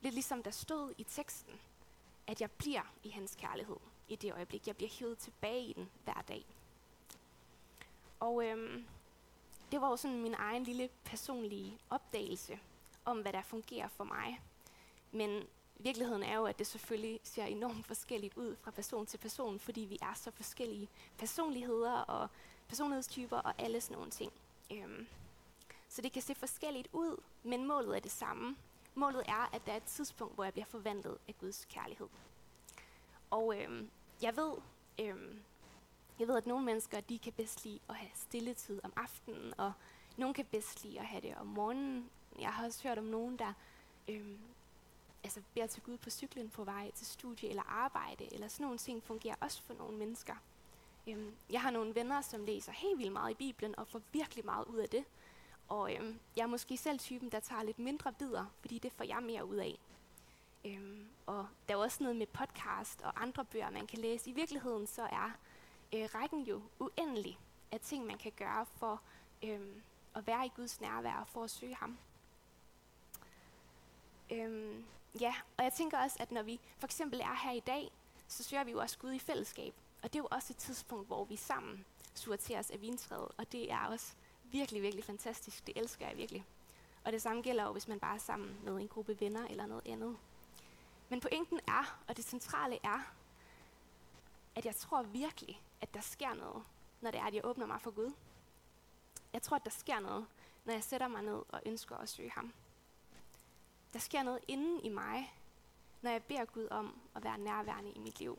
Lidt 0.01 0.15
ligesom 0.15 0.43
der 0.43 0.51
stod 0.51 0.95
i 0.99 1.03
teksten, 1.05 1.61
at 2.27 2.41
jeg 2.41 2.51
bliver 2.51 2.93
i 3.03 3.09
hans 3.09 3.37
kærlighed 3.41 3.77
i 4.09 4.17
det 4.17 4.33
øjeblik. 4.33 4.67
Jeg 4.67 4.77
bliver 4.77 4.91
hævet 4.91 5.19
tilbage 5.19 5.65
i 5.65 5.73
den 5.73 5.91
hver 6.05 6.23
dag. 6.29 6.47
Og 8.21 8.47
øhm, 8.47 8.85
det 9.73 9.81
var 9.81 9.91
jo 9.91 9.97
sådan 9.97 10.23
min 10.23 10.35
egen 10.35 10.65
lille 10.65 10.89
personlige 11.05 11.79
opdagelse 11.91 12.59
om, 13.05 13.21
hvad 13.21 13.33
der 13.33 13.43
fungerer 13.43 13.89
for 13.89 14.05
mig. 14.05 14.41
Men 15.13 15.47
virkeligheden 15.79 16.23
er 16.23 16.37
jo, 16.37 16.45
at 16.45 16.59
det 16.59 16.67
selvfølgelig 16.67 17.21
ser 17.23 17.45
enormt 17.45 17.87
forskelligt 17.87 18.37
ud 18.37 18.57
fra 18.57 18.71
person 18.71 19.07
til 19.07 19.19
person, 19.19 19.59
fordi 19.59 19.81
vi 19.81 19.99
er 20.03 20.15
så 20.15 20.31
forskellige 20.31 20.89
personligheder 21.19 21.93
og 21.93 22.29
personlighedstyper 22.69 23.37
og 23.37 23.55
alle 23.59 23.81
sådan 23.81 23.97
nogle 23.97 24.11
ting. 24.11 24.33
Øhm, 24.73 25.07
så 25.89 26.03
det 26.03 26.13
kan 26.13 26.23
se 26.23 26.35
forskelligt 26.35 26.89
ud, 26.93 27.23
men 27.43 27.67
målet 27.67 27.97
er 27.97 28.01
det 28.01 28.11
samme. 28.11 28.57
Målet 28.95 29.23
er, 29.29 29.55
at 29.55 29.67
der 29.67 29.73
er 29.73 29.77
et 29.77 29.83
tidspunkt, 29.83 30.35
hvor 30.35 30.45
jeg 30.45 30.53
bliver 30.53 30.67
forvandlet 30.67 31.19
af 31.29 31.39
Guds 31.39 31.65
kærlighed. 31.65 32.07
Og 33.31 33.61
øhm, 33.61 33.91
jeg 34.23 34.37
ved, 34.37 34.53
øhm, 35.01 35.43
jeg 36.19 36.29
ved, 36.29 36.37
at 36.37 36.47
nogle 36.47 36.65
mennesker, 36.65 37.01
de 37.01 37.19
kan 37.19 37.33
bedst 37.33 37.65
lide 37.65 37.81
at 37.89 37.95
have 37.95 38.11
stilletid 38.15 38.81
om 38.85 38.93
aftenen, 38.97 39.55
og 39.59 39.73
nogle 40.17 40.35
kan 40.35 40.45
bedst 40.45 40.85
lide 40.85 41.01
at 41.01 41.07
have 41.07 41.21
det 41.21 41.37
om 41.37 41.47
morgenen. 41.47 42.11
Jeg 42.39 42.53
har 42.53 42.65
også 42.67 42.89
hørt 42.89 42.99
om 42.99 43.05
nogen, 43.05 43.39
der 43.39 43.53
øhm, 44.09 44.39
altså 45.25 45.41
beder 45.55 45.67
til 45.67 45.83
Gud 45.83 45.97
på 45.97 46.11
cyklen 46.11 46.51
på 46.51 46.65
vej 46.65 46.91
til 46.91 47.07
studie 47.07 47.49
eller 47.49 47.63
arbejde, 47.63 48.35
eller 48.35 48.49
sådan 48.49 48.65
nogle 48.65 48.79
ting 48.79 49.03
fungerer 49.03 49.35
også 49.41 49.63
for 49.63 49.75
nogle 49.75 49.99
mennesker. 49.99 50.35
Øhm, 51.09 51.35
jeg 51.51 51.63
har 51.63 51.71
nogle 51.71 51.95
venner, 51.95 52.21
som 52.21 52.45
læser 52.45 52.73
helt 52.73 52.99
vildt 52.99 53.13
meget 53.13 53.31
i 53.31 53.35
Bibelen 53.35 53.79
og 53.79 53.89
får 53.89 54.01
virkelig 54.13 54.45
meget 54.45 54.67
ud 54.67 54.79
af 54.79 54.89
det. 54.89 55.05
Og 55.69 55.95
øhm, 55.95 56.19
jeg 56.37 56.43
er 56.43 56.47
måske 56.47 56.77
selv 56.77 56.99
typen, 56.99 57.33
der 57.33 57.41
tager 57.41 57.63
lidt 57.63 57.79
mindre 57.79 58.13
bidder, 58.13 58.45
fordi 58.61 58.79
det 58.79 58.93
får 58.93 59.05
jeg 59.05 59.23
mere 59.23 59.45
ud 59.45 59.57
af. 59.57 59.79
Øhm, 60.65 61.07
og 61.27 61.47
der 61.69 61.75
er 61.75 61.79
også 61.79 62.03
noget 62.03 62.17
med 62.17 62.27
podcast 62.27 63.03
og 63.03 63.23
andre 63.23 63.45
bøger, 63.45 63.71
man 63.71 63.87
kan 63.87 63.99
læse. 63.99 64.31
I 64.31 64.33
virkeligheden 64.33 64.87
så 64.87 65.03
er 65.03 65.31
øh, 65.93 66.09
rækken 66.15 66.43
jo 66.43 66.63
uendelig 66.79 67.39
af 67.73 67.81
ting, 67.81 68.07
man 68.07 68.19
kan 68.19 68.33
gøre 68.37 68.67
for 68.67 69.01
øhm, 69.43 69.83
at 70.15 70.27
være 70.27 70.47
i 70.47 70.53
Guds 70.57 70.81
nærvær 70.81 71.15
og 71.15 71.29
for 71.29 71.45
at 71.45 71.51
søge 71.51 71.75
ham. 71.75 71.99
Øhm, 74.31 74.85
ja, 75.21 75.35
og 75.57 75.65
jeg 75.65 75.73
tænker 75.73 75.99
også, 75.99 76.17
at 76.21 76.33
når 76.33 76.43
vi 76.43 76.61
for 76.79 76.87
eksempel 76.87 77.21
er 77.21 77.35
her 77.45 77.53
i 77.53 77.61
dag, 77.61 77.91
så 78.29 78.43
søger 78.43 78.65
vi 78.65 78.71
jo 78.71 78.81
også 78.81 78.99
Gud 78.99 79.13
i 79.13 79.19
fællesskab. 79.19 79.75
Og 80.03 80.13
det 80.13 80.19
er 80.19 80.23
jo 80.23 80.29
også 80.31 80.53
et 80.53 80.57
tidspunkt, 80.57 81.07
hvor 81.07 81.25
vi 81.25 81.37
sammen 81.37 81.85
suger 82.15 82.59
os 82.59 82.71
af 82.71 82.81
vintræet, 82.81 83.29
og 83.37 83.53
det 83.53 83.73
er 83.73 83.87
også 83.87 84.15
virkelig, 84.43 84.83
virkelig 84.83 85.05
fantastisk. 85.05 85.67
Det 85.67 85.79
elsker 85.79 86.09
jeg 86.09 86.17
virkelig. 86.17 86.45
Og 87.05 87.13
det 87.13 87.23
samme 87.23 87.43
gælder 87.43 87.65
jo, 87.65 87.73
hvis 87.73 87.89
man 87.89 88.01
bare 88.01 88.15
er 88.15 88.19
sammen 88.19 88.59
med 88.63 88.77
en 88.77 88.89
gruppe 88.89 89.21
venner 89.21 89.47
eller 89.47 89.67
noget 89.67 89.87
andet. 89.87 90.17
Men 91.09 91.21
pointen 91.21 91.61
er, 91.69 92.01
og 92.09 92.17
det 92.17 92.25
centrale 92.25 92.79
er, 92.85 93.15
at 94.55 94.65
jeg 94.65 94.77
tror 94.77 95.03
virkelig, 95.03 95.63
at 95.81 95.95
der 95.95 96.01
sker 96.01 96.35
noget, 96.35 96.63
når 97.01 97.11
det 97.11 97.21
er, 97.21 97.25
at 97.25 97.35
jeg 97.35 97.45
åbner 97.45 97.67
mig 97.67 97.81
for 97.81 97.91
Gud. 97.91 98.13
Jeg 99.33 99.43
tror, 99.43 99.57
at 99.57 99.65
der 99.65 99.71
sker 99.71 100.01
noget, 100.01 100.27
når 100.65 100.73
jeg 100.73 100.85
sætter 100.85 101.09
mig 101.09 101.23
ned 101.23 101.43
og 101.49 101.63
ønsker 101.67 101.97
at 101.97 102.09
søge 102.09 102.31
ham. 102.31 102.53
Der 103.95 104.01
sker 104.01 104.23
noget 104.23 104.41
inden 104.49 104.81
i 104.81 104.89
mig, 104.89 105.35
når 106.03 106.11
jeg 106.11 106.25
beder 106.25 106.45
Gud 106.45 106.69
om 106.71 107.01
at 107.15 107.25
være 107.25 107.39
nærværende 107.39 107.91
i 107.91 107.99
mit 107.99 108.21
liv. 108.21 108.39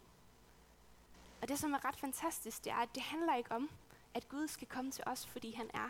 Og 1.41 1.47
det, 1.47 1.59
som 1.59 1.73
er 1.73 1.85
ret 1.85 1.95
fantastisk, 1.95 2.63
det 2.63 2.71
er, 2.71 2.75
at 2.75 2.95
det 2.95 3.03
handler 3.03 3.35
ikke 3.35 3.51
om, 3.51 3.69
at 4.13 4.29
Gud 4.29 4.47
skal 4.47 4.67
komme 4.67 4.91
til 4.91 5.03
os, 5.07 5.27
fordi 5.27 5.51
han 5.51 5.69
er 5.73 5.89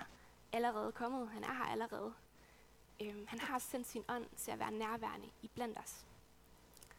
allerede 0.52 0.92
kommet. 0.92 1.30
Han 1.30 1.44
er 1.44 1.54
her 1.54 1.66
allerede. 1.66 2.14
Øhm, 3.02 3.28
han 3.28 3.40
har 3.40 3.60
sendt 3.60 3.88
sin 3.88 4.04
ånd 4.10 4.26
til 4.38 4.52
at 4.52 4.60
være 4.60 4.72
nærværende 4.72 5.30
i 5.42 5.48
blandt 5.48 5.78
os. 5.78 6.06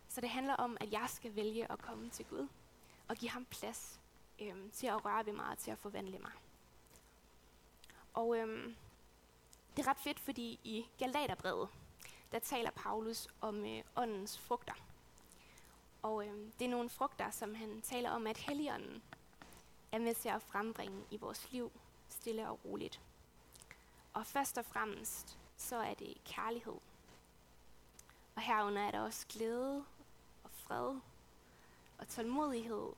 Så 0.09 0.21
det 0.21 0.31
handler 0.31 0.55
om, 0.55 0.77
at 0.81 0.93
jeg 0.93 1.07
skal 1.09 1.37
vælge 1.37 1.73
at 1.73 1.79
komme 1.79 2.11
til 2.11 2.25
Gud 2.25 2.49
og 3.09 3.17
give 3.17 3.31
ham 3.31 3.45
plads 3.45 4.01
øhm, 4.41 4.71
til 4.71 4.87
at 4.87 5.05
røre 5.05 5.27
ved 5.27 5.33
mig 5.33 5.47
og 5.47 5.59
til 5.59 5.71
at 5.71 5.79
forvandle 5.79 6.19
mig. 6.19 6.33
Og 8.15 8.39
øhm, 8.39 8.77
det 9.77 9.87
er 9.87 9.91
ret 9.91 9.99
fedt, 9.99 10.21
fordi 10.21 10.61
i 10.65 10.87
Galaterbrevet, 10.99 11.69
der 12.33 12.39
taler 12.39 12.71
Paulus 12.71 13.29
om 13.41 13.65
øh, 13.65 13.83
åndens 13.97 14.39
frugter. 14.39 14.75
Og 16.03 16.27
øh, 16.27 16.35
det 16.59 16.65
er 16.65 16.69
nogle 16.69 16.91
frugter, 16.91 17.31
som 17.31 17.55
han 17.55 17.81
taler 17.83 18.11
om, 18.11 18.27
at 18.27 18.37
Helligånden 18.37 19.03
er 19.93 19.99
med 19.99 20.15
til 20.15 20.29
at 20.29 20.43
frembringe 20.43 21.05
i 21.11 21.17
vores 21.17 21.53
liv, 21.53 21.73
stille 22.09 22.49
og 22.49 22.61
roligt. 22.65 23.01
Og 24.13 24.27
først 24.27 24.59
og 24.59 24.65
fremmest, 24.65 25.39
så 25.57 25.77
er 25.77 25.95
det 25.95 26.17
kærlighed. 26.25 26.77
Og 28.37 28.43
herunder 28.43 28.83
er 28.83 28.91
der 28.91 29.01
også 29.01 29.27
glæde 29.29 29.85
og 30.45 30.51
fred 30.51 31.01
og 31.99 32.09
tålmodighed 32.09 32.93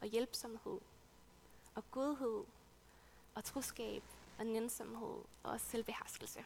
og 0.00 0.06
hjælpsomhed 0.06 0.78
og 1.74 1.90
godhed 1.90 2.44
og 3.34 3.44
troskab 3.44 4.02
og 4.38 4.46
nænsomhed 4.46 5.18
og 5.42 5.60
selvbeherskelse. 5.60 6.44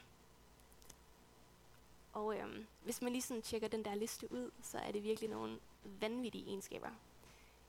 Og 2.15 2.39
øhm, 2.39 2.67
hvis 2.83 3.03
man 3.03 3.13
lige 3.13 3.23
sådan 3.23 3.43
tjekker 3.43 3.69
den 3.69 3.85
der 3.85 3.95
liste 3.95 4.33
ud, 4.33 4.51
så 4.63 4.79
er 4.79 4.93
det 4.93 5.05
virkelig 5.05 5.31
nogle 5.31 5.59
vanvittige 5.85 6.47
egenskaber. 6.47 6.89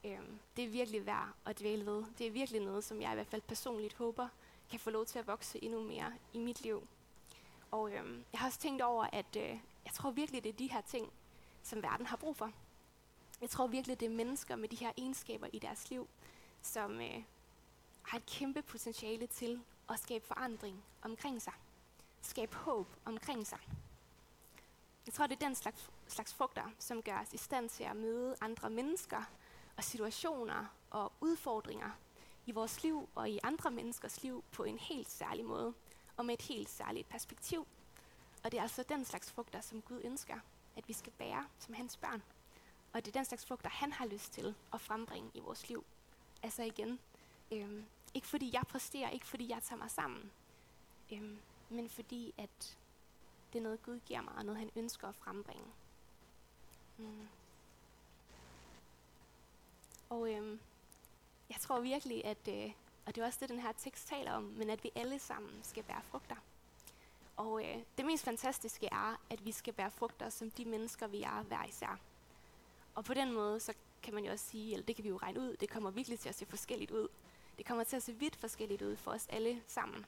Øhm, 0.03 0.39
det 0.57 0.65
er 0.65 0.69
virkelig 0.69 1.05
værd 1.05 1.29
at 1.45 1.59
dvæle 1.59 1.85
ved. 1.85 2.03
Det 2.17 2.27
er 2.27 2.31
virkelig 2.31 2.61
noget, 2.61 2.83
som 2.83 3.01
jeg 3.01 3.11
i 3.11 3.15
hvert 3.15 3.27
fald 3.27 3.41
personligt 3.41 3.93
håber, 3.93 4.27
kan 4.69 4.79
få 4.79 4.89
lov 4.89 5.05
til 5.05 5.19
at 5.19 5.27
vokse 5.27 5.63
endnu 5.63 5.83
mere 5.83 6.13
i 6.33 6.39
mit 6.39 6.61
liv. 6.61 6.87
Og 7.71 7.93
øhm, 7.93 8.23
jeg 8.31 8.39
har 8.39 8.47
også 8.47 8.59
tænkt 8.59 8.81
over, 8.81 9.07
at 9.13 9.35
øh, 9.37 9.59
jeg 9.85 9.93
tror 9.93 10.11
virkelig, 10.11 10.43
det 10.43 10.49
er 10.49 10.53
de 10.53 10.71
her 10.71 10.81
ting, 10.81 11.11
som 11.63 11.83
verden 11.83 12.05
har 12.05 12.17
brug 12.17 12.35
for. 12.35 12.51
Jeg 13.41 13.49
tror 13.49 13.67
virkelig, 13.67 13.99
det 13.99 14.05
er 14.05 14.15
mennesker 14.15 14.55
med 14.55 14.69
de 14.69 14.75
her 14.75 14.91
egenskaber 14.97 15.47
i 15.53 15.59
deres 15.59 15.89
liv, 15.89 16.07
som 16.61 17.01
øh, 17.01 17.23
har 18.01 18.17
et 18.17 18.25
kæmpe 18.25 18.61
potentiale 18.61 19.27
til 19.27 19.61
at 19.89 19.99
skabe 19.99 20.25
forandring 20.25 20.83
omkring 21.01 21.41
sig. 21.41 21.53
Skabe 22.21 22.55
håb 22.55 22.87
omkring 23.05 23.47
sig. 23.47 23.59
Jeg 25.05 25.13
tror, 25.13 25.27
det 25.27 25.35
er 25.35 25.45
den 25.47 25.55
slags, 25.55 25.89
slags 26.07 26.33
frugter, 26.33 26.71
som 26.79 27.01
gør 27.01 27.19
os 27.19 27.33
i 27.33 27.37
stand 27.37 27.69
til 27.69 27.83
at 27.83 27.95
møde 27.95 28.35
andre 28.41 28.69
mennesker 28.69 29.23
og 29.77 29.83
situationer 29.83 30.65
og 30.89 31.11
udfordringer 31.21 31.89
i 32.45 32.51
vores 32.51 32.83
liv 32.83 33.09
og 33.15 33.29
i 33.29 33.39
andre 33.43 33.71
menneskers 33.71 34.23
liv 34.23 34.43
på 34.51 34.63
en 34.63 34.79
helt 34.79 35.09
særlig 35.09 35.45
måde 35.45 35.73
og 36.17 36.25
med 36.25 36.33
et 36.33 36.41
helt 36.41 36.69
særligt 36.69 37.09
perspektiv. 37.09 37.67
Og 38.43 38.51
det 38.51 38.57
er 38.57 38.61
altså 38.61 38.83
den 38.89 39.05
slags 39.05 39.31
frugter, 39.31 39.61
som 39.61 39.81
Gud 39.81 40.01
ønsker, 40.03 40.35
at 40.77 40.87
vi 40.87 40.93
skal 40.93 41.13
bære 41.17 41.45
som 41.59 41.73
hans 41.73 41.97
børn. 41.97 42.23
Og 42.93 43.05
det 43.05 43.15
er 43.15 43.19
den 43.19 43.25
slags 43.25 43.45
frugter, 43.45 43.69
han 43.69 43.91
har 43.91 44.05
lyst 44.05 44.33
til 44.33 44.55
at 44.73 44.81
frembringe 44.81 45.31
i 45.33 45.39
vores 45.39 45.69
liv. 45.69 45.83
Altså 46.43 46.63
igen, 46.63 46.99
øhm, 47.51 47.85
ikke 48.13 48.27
fordi 48.27 48.49
jeg 48.53 48.63
præsterer, 48.69 49.09
ikke 49.09 49.25
fordi 49.25 49.49
jeg 49.49 49.63
tager 49.63 49.79
mig 49.79 49.91
sammen, 49.91 50.31
øhm, 51.11 51.37
men 51.69 51.89
fordi 51.89 52.33
at 52.37 52.77
det 53.55 53.61
er 53.61 53.63
noget, 53.63 53.83
Gud 53.83 53.99
giver 54.05 54.21
mig, 54.21 54.33
og 54.37 54.45
noget, 54.45 54.59
han 54.59 54.71
ønsker 54.75 55.07
at 55.07 55.15
frembringe. 55.15 55.65
Mm. 56.97 57.27
Og 60.09 60.33
øhm, 60.33 60.59
jeg 61.49 61.57
tror 61.59 61.79
virkelig, 61.79 62.25
at, 62.25 62.47
øh, 62.47 62.71
og 63.05 63.15
det 63.15 63.21
er 63.21 63.25
også 63.25 63.39
det, 63.41 63.49
den 63.49 63.59
her 63.59 63.71
tekst 63.71 64.07
taler 64.07 64.31
om, 64.31 64.43
men 64.43 64.69
at 64.69 64.83
vi 64.83 64.91
alle 64.95 65.19
sammen 65.19 65.59
skal 65.63 65.83
bære 65.83 66.01
frugter. 66.11 66.35
Og 67.37 67.63
øh, 67.65 67.77
det 67.97 68.05
mest 68.05 68.23
fantastiske 68.23 68.85
er, 68.85 69.19
at 69.29 69.45
vi 69.45 69.51
skal 69.51 69.73
bære 69.73 69.91
frugter 69.91 70.29
som 70.29 70.51
de 70.51 70.65
mennesker, 70.65 71.07
vi 71.07 71.21
er 71.23 71.43
hver 71.43 71.65
især. 71.65 71.99
Og 72.95 73.05
på 73.05 73.13
den 73.13 73.33
måde, 73.33 73.59
så 73.59 73.73
kan 74.03 74.13
man 74.13 74.25
jo 74.25 74.31
også 74.31 74.45
sige, 74.45 74.73
eller 74.73 74.85
det 74.85 74.95
kan 74.95 75.03
vi 75.03 75.09
jo 75.09 75.17
regne 75.17 75.39
ud, 75.39 75.55
det 75.55 75.69
kommer 75.69 75.91
virkelig 75.91 76.19
til 76.19 76.29
at 76.29 76.35
se 76.35 76.45
forskelligt 76.45 76.91
ud. 76.91 77.07
Det 77.57 77.65
kommer 77.65 77.83
til 77.83 77.95
at 77.95 78.03
se 78.03 78.13
vidt 78.13 78.35
forskelligt 78.35 78.81
ud 78.81 78.95
for 78.95 79.11
os 79.11 79.27
alle 79.29 79.61
sammen. 79.67 80.05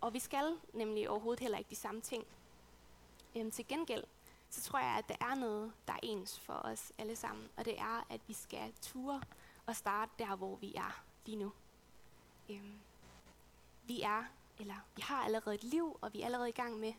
Og 0.00 0.14
vi 0.14 0.18
skal 0.18 0.56
nemlig 0.72 1.10
overhovedet 1.10 1.40
heller 1.40 1.58
ikke 1.58 1.70
de 1.70 1.76
samme 1.76 2.00
ting. 2.00 2.26
Øhm, 3.36 3.50
til 3.50 3.66
gengæld, 3.68 4.04
så 4.50 4.60
tror 4.60 4.78
jeg, 4.78 4.88
at 4.98 5.08
der 5.08 5.26
er 5.26 5.34
noget, 5.34 5.72
der 5.86 5.92
er 5.92 6.00
ens 6.02 6.40
for 6.40 6.52
os 6.52 6.92
alle 6.98 7.16
sammen. 7.16 7.48
Og 7.56 7.64
det 7.64 7.78
er, 7.78 8.06
at 8.10 8.20
vi 8.26 8.32
skal 8.32 8.72
ture 8.82 9.22
og 9.66 9.76
starte 9.76 10.12
der, 10.18 10.36
hvor 10.36 10.56
vi 10.56 10.74
er 10.74 11.02
lige 11.26 11.36
nu. 11.36 11.52
Øhm, 12.50 12.78
vi 13.84 14.02
er, 14.02 14.24
eller 14.58 14.74
vi 14.96 15.02
har 15.02 15.24
allerede 15.24 15.54
et 15.54 15.64
liv, 15.64 15.98
og 16.00 16.12
vi 16.12 16.20
er 16.20 16.24
allerede 16.24 16.48
i 16.48 16.52
gang 16.52 16.78
med 16.78 16.92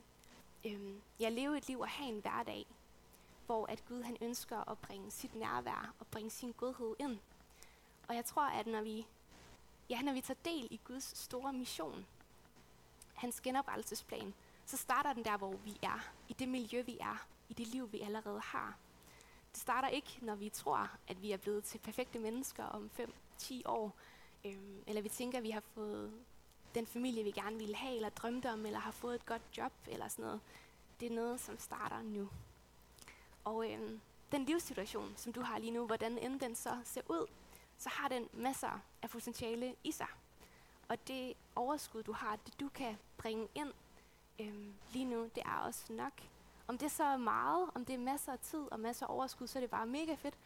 øhm, 0.66 1.02
at 1.20 1.34
leve 1.34 1.58
et 1.58 1.68
liv 1.68 1.80
og 1.80 1.90
have 1.90 2.10
en 2.10 2.20
hverdag, 2.20 2.66
hvor 3.46 3.66
at 3.66 3.86
Gud 3.86 4.04
han 4.04 4.18
ønsker 4.22 4.70
at 4.70 4.78
bringe 4.78 5.12
sit 5.12 5.36
nærvær 5.36 5.94
og 6.00 6.08
bringe 6.08 6.30
sin 6.30 6.52
godhed 6.52 6.96
ind. 7.00 7.20
Og 8.08 8.16
jeg 8.16 8.26
tror, 8.26 8.44
at 8.44 8.68
når 8.68 8.82
vi, 8.82 9.08
ja, 9.90 10.02
når 10.02 10.14
vi 10.14 10.22
tager 10.22 10.40
del 10.46 10.68
i 10.72 10.80
Guds 10.84 11.18
store 11.18 11.54
mission, 11.54 12.06
hans 13.14 13.42
genoprettelsesplan, 13.42 14.34
så 14.66 14.78
starter 14.78 15.14
den 15.14 15.26
der, 15.26 15.38
hvor 15.38 15.56
vi 15.56 15.80
er, 15.82 16.17
i 16.28 16.34
det 16.34 16.50
miljø, 16.50 16.82
vi 16.82 16.98
er, 17.02 17.28
i 17.50 17.54
det 17.54 17.68
liv, 17.68 17.92
vi 17.92 18.00
allerede 18.00 18.40
har. 18.40 18.78
Det 19.52 19.62
starter 19.62 19.88
ikke, 19.88 20.20
når 20.22 20.36
vi 20.36 20.50
tror, 20.50 20.90
at 21.08 21.22
vi 21.22 21.32
er 21.32 21.38
blevet 21.38 21.64
til 21.64 21.78
perfekte 21.78 22.20
mennesker 22.20 22.64
om 22.64 22.90
5-10 23.40 23.62
år, 23.66 23.96
øhm, 24.46 24.84
eller 24.88 25.02
vi 25.02 25.10
tænker, 25.10 25.38
at 25.38 25.44
vi 25.44 25.50
har 25.50 25.64
fået 25.74 26.14
den 26.76 26.88
familie, 26.88 27.24
vi 27.24 27.32
gerne 27.32 27.58
ville 27.58 27.76
have, 27.76 27.96
eller 27.96 28.10
drømte 28.10 28.52
om, 28.52 28.66
eller 28.66 28.80
har 28.80 28.92
fået 28.92 29.16
et 29.16 29.26
godt 29.26 29.42
job, 29.58 29.72
eller 29.88 30.08
sådan 30.08 30.26
noget. 30.26 30.42
Det 31.00 31.12
er 31.12 31.16
noget, 31.16 31.40
som 31.40 31.60
starter 31.60 32.02
nu. 32.02 32.30
Og 33.44 33.72
øhm, 33.72 34.00
den 34.32 34.46
livssituation, 34.46 35.14
som 35.16 35.34
du 35.34 35.42
har 35.42 35.60
lige 35.60 35.72
nu, 35.72 35.86
hvordan 35.86 36.18
end 36.18 36.40
den 36.40 36.56
så 36.56 36.78
ser 36.84 37.02
ud, 37.10 37.28
så 37.78 37.90
har 37.90 38.08
den 38.08 38.30
masser 38.34 38.80
af 39.02 39.10
potentiale 39.10 39.76
i 39.84 39.92
sig. 39.92 40.08
Og 40.88 41.08
det 41.08 41.34
overskud, 41.56 42.04
du 42.04 42.12
har, 42.12 42.36
det 42.36 42.60
du 42.60 42.70
kan 42.70 42.98
bringe 43.18 43.48
ind 43.56 43.74
øhm, 44.40 44.74
lige 44.94 45.06
nu, 45.06 45.24
det 45.36 45.44
er 45.46 45.60
også 45.66 45.94
nok. 45.94 46.14
Om 46.68 46.78
det 46.78 46.92
så 46.92 47.04
er 47.04 47.18
meget, 47.18 47.70
om 47.76 47.86
det 47.86 47.96
er 47.96 48.00
masser 48.00 48.32
af 48.32 48.40
tid 48.40 48.72
og 48.72 48.80
masser 48.80 49.06
af 49.06 49.14
overskud, 49.14 49.48
så 49.48 49.60
er 49.60 49.62
det 49.62 49.70
bare 49.70 49.86
mega 49.86 50.16
fedt. 50.16 50.38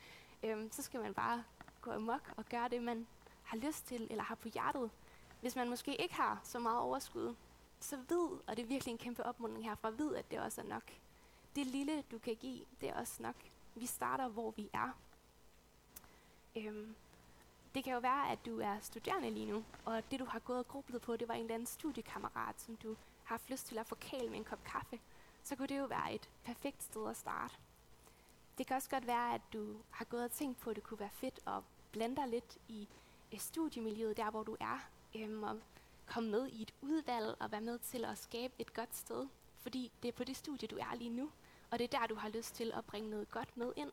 Øhm, 0.43 0.71
så 0.71 0.82
skal 0.82 0.99
man 0.99 1.13
bare 1.13 1.43
gå 1.82 1.91
amok 1.91 2.34
og 2.38 2.45
gøre 2.45 2.69
det, 2.69 2.84
man 2.84 3.08
har 3.43 3.58
lyst 3.58 3.88
til 3.88 4.08
eller 4.10 4.23
har 4.23 4.36
på 4.36 4.47
hjertet. 4.47 4.91
Hvis 5.41 5.56
man 5.56 5.69
måske 5.69 6.01
ikke 6.01 6.13
har 6.13 6.41
så 6.43 6.60
meget 6.60 6.80
overskud, 6.80 7.36
så 7.80 7.97
vid, 7.97 8.39
og 8.47 8.58
det 8.58 8.60
er 8.60 8.67
virkelig 8.67 8.91
en 8.91 8.97
kæmpe 8.97 9.25
opmuntring 9.25 9.65
herfra, 9.65 9.89
vid, 9.89 10.15
at 10.15 10.32
det 10.32 10.39
også 10.39 10.62
er 10.62 10.65
nok. 10.65 10.84
Det 11.56 11.65
lille, 11.65 12.04
du 12.12 12.19
kan 12.19 12.36
give, 12.36 12.65
det 12.82 12.89
er 12.89 12.93
også 12.93 13.23
nok. 13.23 13.36
Vi 13.75 13.86
starter, 13.86 14.27
hvor 14.27 14.51
vi 14.51 14.69
er. 14.73 14.97
Øhm, 16.56 16.95
det 17.75 17.84
kan 17.84 17.93
jo 17.93 17.99
være, 17.99 18.32
at 18.32 18.45
du 18.45 18.60
er 18.60 18.80
studerende 18.80 19.30
lige 19.30 19.45
nu, 19.45 19.63
og 19.86 20.12
det 20.12 20.19
du 20.19 20.25
har 20.25 20.39
gået 20.39 20.60
og 20.60 20.67
grublet 20.67 21.01
på, 21.01 21.17
det 21.17 21.27
var 21.27 21.34
en 21.34 21.41
eller 21.41 21.54
anden 21.54 21.65
studiekammerat, 21.65 22.62
som 22.62 22.75
du 22.75 22.95
har 23.32 23.38
haft 23.38 23.50
lyst 23.50 23.67
til 23.67 23.78
at 23.78 23.88
forkæle 23.88 24.30
med 24.30 24.38
en 24.38 24.44
kop 24.44 24.63
kaffe. 24.63 25.00
Så 25.44 25.56
kunne 25.56 25.67
det 25.67 25.80
jo 25.80 25.86
være 25.86 26.13
et 26.13 26.30
perfekt 26.44 26.84
sted 26.84 27.10
at 27.10 27.17
starte. 27.17 27.56
Det 28.58 28.67
kan 28.67 28.76
også 28.76 28.89
godt 28.89 29.08
være, 29.08 29.34
at 29.34 29.41
du 29.54 29.76
har 29.89 30.06
gået 30.06 30.24
og 30.24 30.32
tænkt 30.32 30.60
på, 30.60 30.70
at 30.70 30.76
det 30.76 30.84
kunne 30.84 31.00
være 31.00 31.10
fedt 31.10 31.39
at 31.48 31.63
blande 31.91 32.15
dig 32.15 32.28
lidt 32.28 32.58
i 32.67 32.88
øh, 33.32 33.39
studiemiljøet, 33.39 34.17
der 34.17 34.32
hvor 34.32 34.44
du 34.44 34.58
er, 34.60 34.89
øhm, 35.15 35.44
og 35.44 35.60
komme 36.06 36.32
med 36.32 36.48
i 36.48 36.62
et 36.62 36.74
udvalg 36.82 37.36
og 37.39 37.52
være 37.52 37.62
med 37.62 37.80
til 37.80 38.06
at 38.06 38.17
skabe 38.17 38.54
et 38.60 38.74
godt 38.74 38.96
sted. 38.96 39.28
Fordi 39.62 39.91
det 40.04 40.08
er 40.08 40.13
på 40.13 40.24
det 40.24 40.38
studie, 40.38 40.67
du 40.67 40.78
er 40.78 40.96
lige 40.96 41.10
nu, 41.10 41.32
og 41.72 41.80
det 41.80 41.94
er 41.94 42.00
der, 42.00 42.08
du 42.08 42.15
har 42.15 42.30
lyst 42.30 42.56
til 42.56 42.72
at 42.72 42.86
bringe 42.86 43.10
noget 43.10 43.32
godt 43.32 43.58
med 43.58 43.74
ind. 43.76 43.91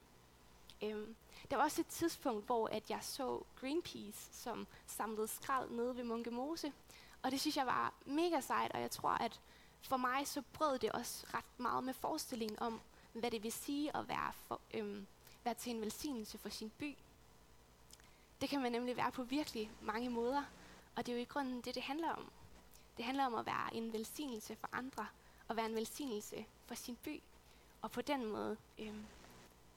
Øhm, 0.82 1.16
der 1.50 1.56
var 1.56 1.64
også 1.64 1.80
et 1.80 1.86
tidspunkt, 1.86 2.46
hvor 2.46 2.68
at 2.68 2.90
jeg 2.90 2.98
så 3.02 3.42
Greenpeace, 3.60 4.28
som 4.32 4.66
samlede 4.86 5.28
skrald 5.28 5.70
nede 5.70 5.96
ved 5.96 6.04
Munke 6.04 6.30
Mose. 6.30 6.72
Og 7.22 7.30
det 7.30 7.40
synes 7.40 7.56
jeg 7.56 7.66
var 7.66 7.94
mega 8.06 8.40
sejt, 8.40 8.72
og 8.72 8.80
jeg 8.80 8.90
tror, 8.90 9.10
at 9.10 9.40
for 9.82 9.96
mig 9.96 10.26
så 10.26 10.42
brød 10.52 10.78
det 10.78 10.92
også 10.92 11.26
ret 11.34 11.58
meget 11.60 11.84
med 11.84 11.94
forestillingen 11.94 12.58
om, 12.62 12.80
hvad 13.12 13.30
det 13.30 13.42
vil 13.42 13.52
sige 13.52 13.96
at 13.96 14.08
være, 14.08 14.32
for, 14.32 14.60
øhm, 14.74 15.06
være 15.44 15.54
til 15.54 15.74
en 15.74 15.80
velsignelse 15.80 16.38
for 16.38 16.48
sin 16.48 16.70
by. 16.70 16.96
Det 18.40 18.48
kan 18.48 18.62
man 18.62 18.72
nemlig 18.72 18.96
være 18.96 19.12
på 19.12 19.22
virkelig 19.22 19.70
mange 19.80 20.10
måder, 20.10 20.44
og 20.96 21.06
det 21.06 21.12
er 21.12 21.16
jo 21.16 21.22
i 21.22 21.24
grunden 21.24 21.60
det, 21.60 21.74
det 21.74 21.82
handler 21.82 22.10
om. 22.10 22.30
Det 22.96 23.04
handler 23.04 23.26
om 23.26 23.34
at 23.34 23.46
være 23.46 23.74
en 23.74 23.92
velsignelse 23.92 24.56
for 24.56 24.68
andre, 24.72 25.06
og 25.48 25.56
være 25.56 25.66
en 25.66 25.74
velsignelse 25.74 26.46
for 26.66 26.74
sin 26.74 26.96
by, 26.96 27.22
og 27.82 27.90
på 27.90 28.02
den 28.02 28.26
måde, 28.26 28.56
øhm, 28.78 29.06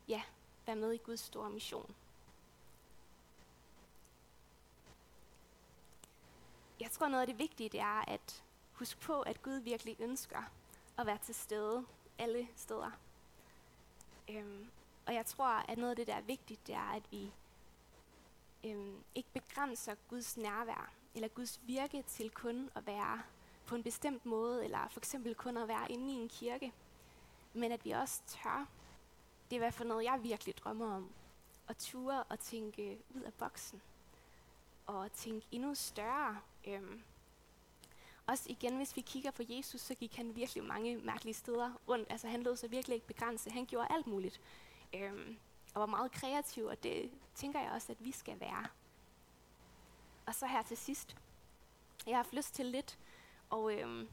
ja, 0.07 0.21
være 0.65 0.75
med 0.75 0.93
i 0.93 0.97
Guds 0.97 1.19
store 1.19 1.49
mission. 1.49 1.95
Jeg 6.81 6.91
tror 6.91 7.07
noget 7.07 7.21
af 7.21 7.27
det 7.27 7.39
vigtige, 7.39 7.69
det 7.69 7.79
er 7.79 8.09
at 8.09 8.43
huske 8.71 8.99
på, 8.99 9.21
at 9.21 9.41
Gud 9.41 9.59
virkelig 9.59 9.95
ønsker 9.99 10.43
at 10.97 11.05
være 11.05 11.17
til 11.17 11.35
stede 11.35 11.85
alle 12.17 12.47
steder. 12.55 12.91
Øhm, 14.29 14.67
og 15.05 15.13
jeg 15.13 15.25
tror, 15.25 15.45
at 15.45 15.77
noget 15.77 15.89
af 15.89 15.95
det, 15.95 16.07
der 16.07 16.13
er 16.13 16.21
vigtigt, 16.21 16.67
det 16.67 16.75
er, 16.75 16.91
at 16.95 17.03
vi 17.11 17.31
øhm, 18.63 19.03
ikke 19.15 19.29
begrænser 19.33 19.95
Guds 20.09 20.37
nærvær, 20.37 20.91
eller 21.15 21.27
Guds 21.27 21.59
virke 21.63 22.03
til 22.07 22.29
kun 22.29 22.69
at 22.75 22.85
være 22.85 23.21
på 23.65 23.75
en 23.75 23.83
bestemt 23.83 24.25
måde, 24.25 24.63
eller 24.63 24.87
for 24.89 24.99
eksempel 24.99 25.35
kun 25.35 25.57
at 25.57 25.67
være 25.67 25.91
inde 25.91 26.13
i 26.13 26.15
en 26.15 26.29
kirke, 26.29 26.73
men 27.53 27.71
at 27.71 27.85
vi 27.85 27.91
også 27.91 28.21
tør. 28.27 28.67
Det 29.49 29.55
er 29.55 29.57
i 29.57 29.57
hvert 29.57 29.73
fald 29.73 29.89
noget, 29.89 30.03
jeg 30.03 30.19
virkelig 30.23 30.57
drømmer 30.57 30.95
om. 30.95 31.09
At 31.67 31.77
ture 31.77 32.23
og 32.23 32.39
tænke 32.39 32.99
ud 33.09 33.21
af 33.21 33.33
boksen. 33.33 33.81
Og 34.85 35.11
tænke 35.13 35.47
endnu 35.51 35.75
større. 35.75 36.41
Øhm, 36.67 37.01
også 38.27 38.43
igen, 38.49 38.77
hvis 38.77 38.95
vi 38.95 39.01
kigger 39.01 39.31
på 39.31 39.43
Jesus, 39.49 39.81
så 39.81 39.95
gik 39.95 40.15
han 40.15 40.35
virkelig 40.35 40.63
mange 40.63 40.97
mærkelige 40.97 41.33
steder 41.33 41.71
rundt. 41.87 42.11
Altså 42.11 42.27
han 42.27 42.43
lod 42.43 42.55
sig 42.55 42.71
virkelig 42.71 42.95
ikke 42.95 43.07
begrænse. 43.07 43.49
Han 43.51 43.65
gjorde 43.65 43.87
alt 43.89 44.07
muligt. 44.07 44.41
Øhm, 44.93 45.37
og 45.73 45.79
var 45.79 45.85
meget 45.85 46.11
kreativ, 46.11 46.65
og 46.65 46.83
det 46.83 47.11
tænker 47.35 47.61
jeg 47.61 47.71
også, 47.71 47.91
at 47.91 48.05
vi 48.05 48.11
skal 48.11 48.39
være. 48.39 48.65
Og 50.25 50.35
så 50.35 50.47
her 50.47 50.61
til 50.63 50.77
sidst. 50.77 51.15
Jeg 52.05 52.11
har 52.11 52.23
haft 52.23 52.33
lyst 52.33 52.55
til 52.55 52.65
lidt 52.65 52.99
og, 53.49 53.73
øhm, 53.73 54.07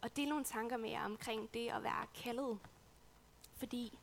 og 0.00 0.16
dele 0.16 0.28
nogle 0.28 0.44
tanker 0.44 0.76
med 0.76 0.90
jer 0.90 1.04
omkring 1.04 1.54
det 1.54 1.68
at 1.68 1.82
være 1.82 2.06
kaldet. 2.14 2.58
Fordi, 3.56 3.98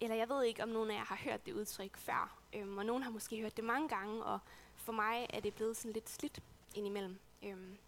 eller 0.00 0.16
jeg 0.16 0.28
ved 0.28 0.42
ikke, 0.42 0.62
om 0.62 0.68
nogen 0.68 0.90
af 0.90 0.94
jer 0.94 1.04
har 1.04 1.16
hørt 1.16 1.46
det 1.46 1.52
udtryk 1.52 1.96
før, 1.96 2.38
øhm, 2.52 2.78
og 2.78 2.86
nogen 2.86 3.02
har 3.02 3.10
måske 3.10 3.40
hørt 3.40 3.56
det 3.56 3.64
mange 3.64 3.88
gange, 3.88 4.24
og 4.24 4.38
for 4.76 4.92
mig 4.92 5.26
er 5.30 5.40
det 5.40 5.54
blevet 5.54 5.76
sådan 5.76 5.92
lidt 5.92 6.10
slidt 6.10 6.42
indimellem. 6.74 7.18
Øhm, 7.42 7.78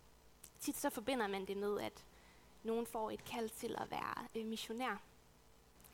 tit 0.61 0.77
så 0.77 0.90
forbinder 0.90 1.27
man 1.27 1.44
det 1.44 1.57
med, 1.57 1.81
at 1.81 2.05
nogen 2.62 2.87
får 2.87 3.11
et 3.11 3.25
kald 3.25 3.49
til 3.49 3.77
at 3.79 3.90
være 3.90 4.27
øh, 4.35 4.47
missionær 4.47 5.03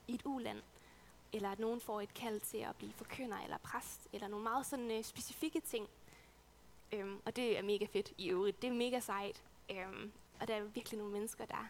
i 0.07 0.13
et 0.15 0.21
uland, 0.25 0.61
eller 1.33 1.51
at 1.51 1.59
nogen 1.59 1.81
får 1.81 2.01
et 2.01 2.13
kald 2.13 2.39
til 2.39 2.57
at 2.57 2.75
blive 2.75 2.93
forkynder 2.93 3.37
eller 3.37 3.57
præst, 3.57 4.07
eller 4.13 4.27
nogle 4.27 4.43
meget 4.43 4.65
sådan 4.65 4.91
øh, 4.91 5.03
specifikke 5.03 5.59
ting. 5.59 5.89
Øhm, 6.91 7.21
og 7.25 7.35
det 7.35 7.57
er 7.57 7.61
mega 7.61 7.85
fedt 7.85 8.13
i 8.17 8.29
øvrigt. 8.29 8.61
Det 8.61 8.67
er 8.67 8.73
mega 8.73 8.99
sejt. 8.99 9.43
Øhm, 9.71 10.11
og 10.39 10.47
der 10.47 10.55
er 10.55 10.63
virkelig 10.63 10.97
nogle 10.97 11.13
mennesker, 11.13 11.45
der, 11.45 11.67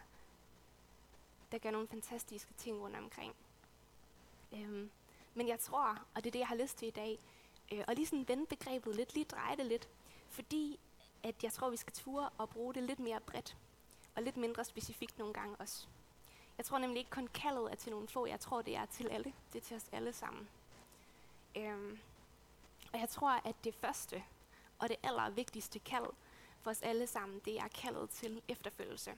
der 1.52 1.58
gør 1.58 1.70
nogle 1.70 1.88
fantastiske 1.88 2.52
ting 2.56 2.80
rundt 2.80 2.96
omkring. 2.96 3.34
Øhm, 4.52 4.90
men 5.34 5.48
jeg 5.48 5.58
tror, 5.58 5.98
og 6.14 6.24
det 6.24 6.26
er 6.26 6.32
det, 6.32 6.38
jeg 6.38 6.48
har 6.48 6.56
lyst 6.56 6.78
til 6.78 6.88
i 6.88 6.90
dag, 6.90 7.18
øh, 7.72 7.84
og 7.88 7.94
lige 7.94 8.06
sådan 8.06 8.28
vende 8.28 8.46
begrebet 8.46 8.96
lidt, 8.96 9.14
lige 9.14 9.24
dreje 9.24 9.56
det 9.56 9.66
lidt, 9.66 9.88
fordi 10.28 10.78
at 11.22 11.44
jeg 11.44 11.52
tror, 11.52 11.70
vi 11.70 11.76
skal 11.76 11.92
ture 11.92 12.30
og 12.38 12.48
bruge 12.48 12.74
det 12.74 12.82
lidt 12.82 12.98
mere 12.98 13.20
bredt, 13.20 13.56
og 14.16 14.22
lidt 14.22 14.36
mindre 14.36 14.64
specifikt 14.64 15.18
nogle 15.18 15.34
gange 15.34 15.56
også. 15.56 15.86
Jeg 16.58 16.66
tror 16.66 16.78
nemlig 16.78 16.98
ikke 16.98 17.10
kun 17.10 17.26
kaldet 17.26 17.70
er 17.70 17.74
til 17.74 17.92
nogle 17.92 18.08
få, 18.08 18.26
jeg 18.26 18.40
tror, 18.40 18.62
det 18.62 18.76
er 18.76 18.86
til 18.86 19.08
alle. 19.08 19.32
Det 19.52 19.58
er 19.58 19.64
til 19.64 19.76
os 19.76 19.88
alle 19.92 20.12
sammen. 20.12 20.48
Øhm, 21.56 21.98
og 22.92 23.00
jeg 23.00 23.08
tror, 23.08 23.30
at 23.30 23.54
det 23.64 23.74
første 23.74 24.24
og 24.78 24.88
det 24.88 24.96
allervigtigste 25.02 25.78
kald 25.78 26.06
for 26.60 26.70
os 26.70 26.82
alle 26.82 27.06
sammen, 27.06 27.40
det 27.44 27.58
er 27.58 27.68
kaldet 27.68 28.10
til 28.10 28.42
efterfølgelse. 28.48 29.14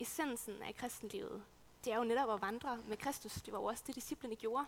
Essensen 0.00 0.62
af 0.62 0.74
kristenlivet, 0.76 1.42
det 1.84 1.92
er 1.92 1.96
jo 1.96 2.04
netop 2.04 2.30
at 2.30 2.40
vandre 2.40 2.76
med 2.76 2.96
Kristus. 2.96 3.32
Det 3.32 3.52
var 3.52 3.58
jo 3.58 3.64
også 3.64 3.84
det, 3.86 3.94
disciplene 3.94 4.36
gjorde. 4.36 4.66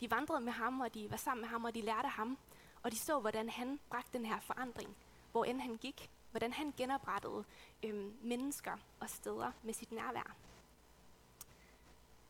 De 0.00 0.10
vandrede 0.10 0.40
med 0.40 0.52
ham, 0.52 0.80
og 0.80 0.94
de 0.94 1.10
var 1.10 1.16
sammen 1.16 1.40
med 1.40 1.48
ham, 1.48 1.64
og 1.64 1.74
de 1.74 1.80
lærte 1.80 2.08
ham. 2.08 2.38
Og 2.82 2.92
de 2.92 2.98
så, 2.98 3.20
hvordan 3.20 3.48
han 3.48 3.80
bragte 3.90 4.18
den 4.18 4.26
her 4.26 4.40
forandring, 4.40 4.96
hvor 5.32 5.44
end 5.44 5.60
han 5.60 5.76
gik. 5.76 6.10
Hvordan 6.30 6.52
han 6.52 6.74
genoprettede 6.76 7.44
øhm, 7.82 8.16
mennesker 8.22 8.76
og 9.00 9.10
steder 9.10 9.52
med 9.62 9.74
sit 9.74 9.92
nærvær. 9.92 10.36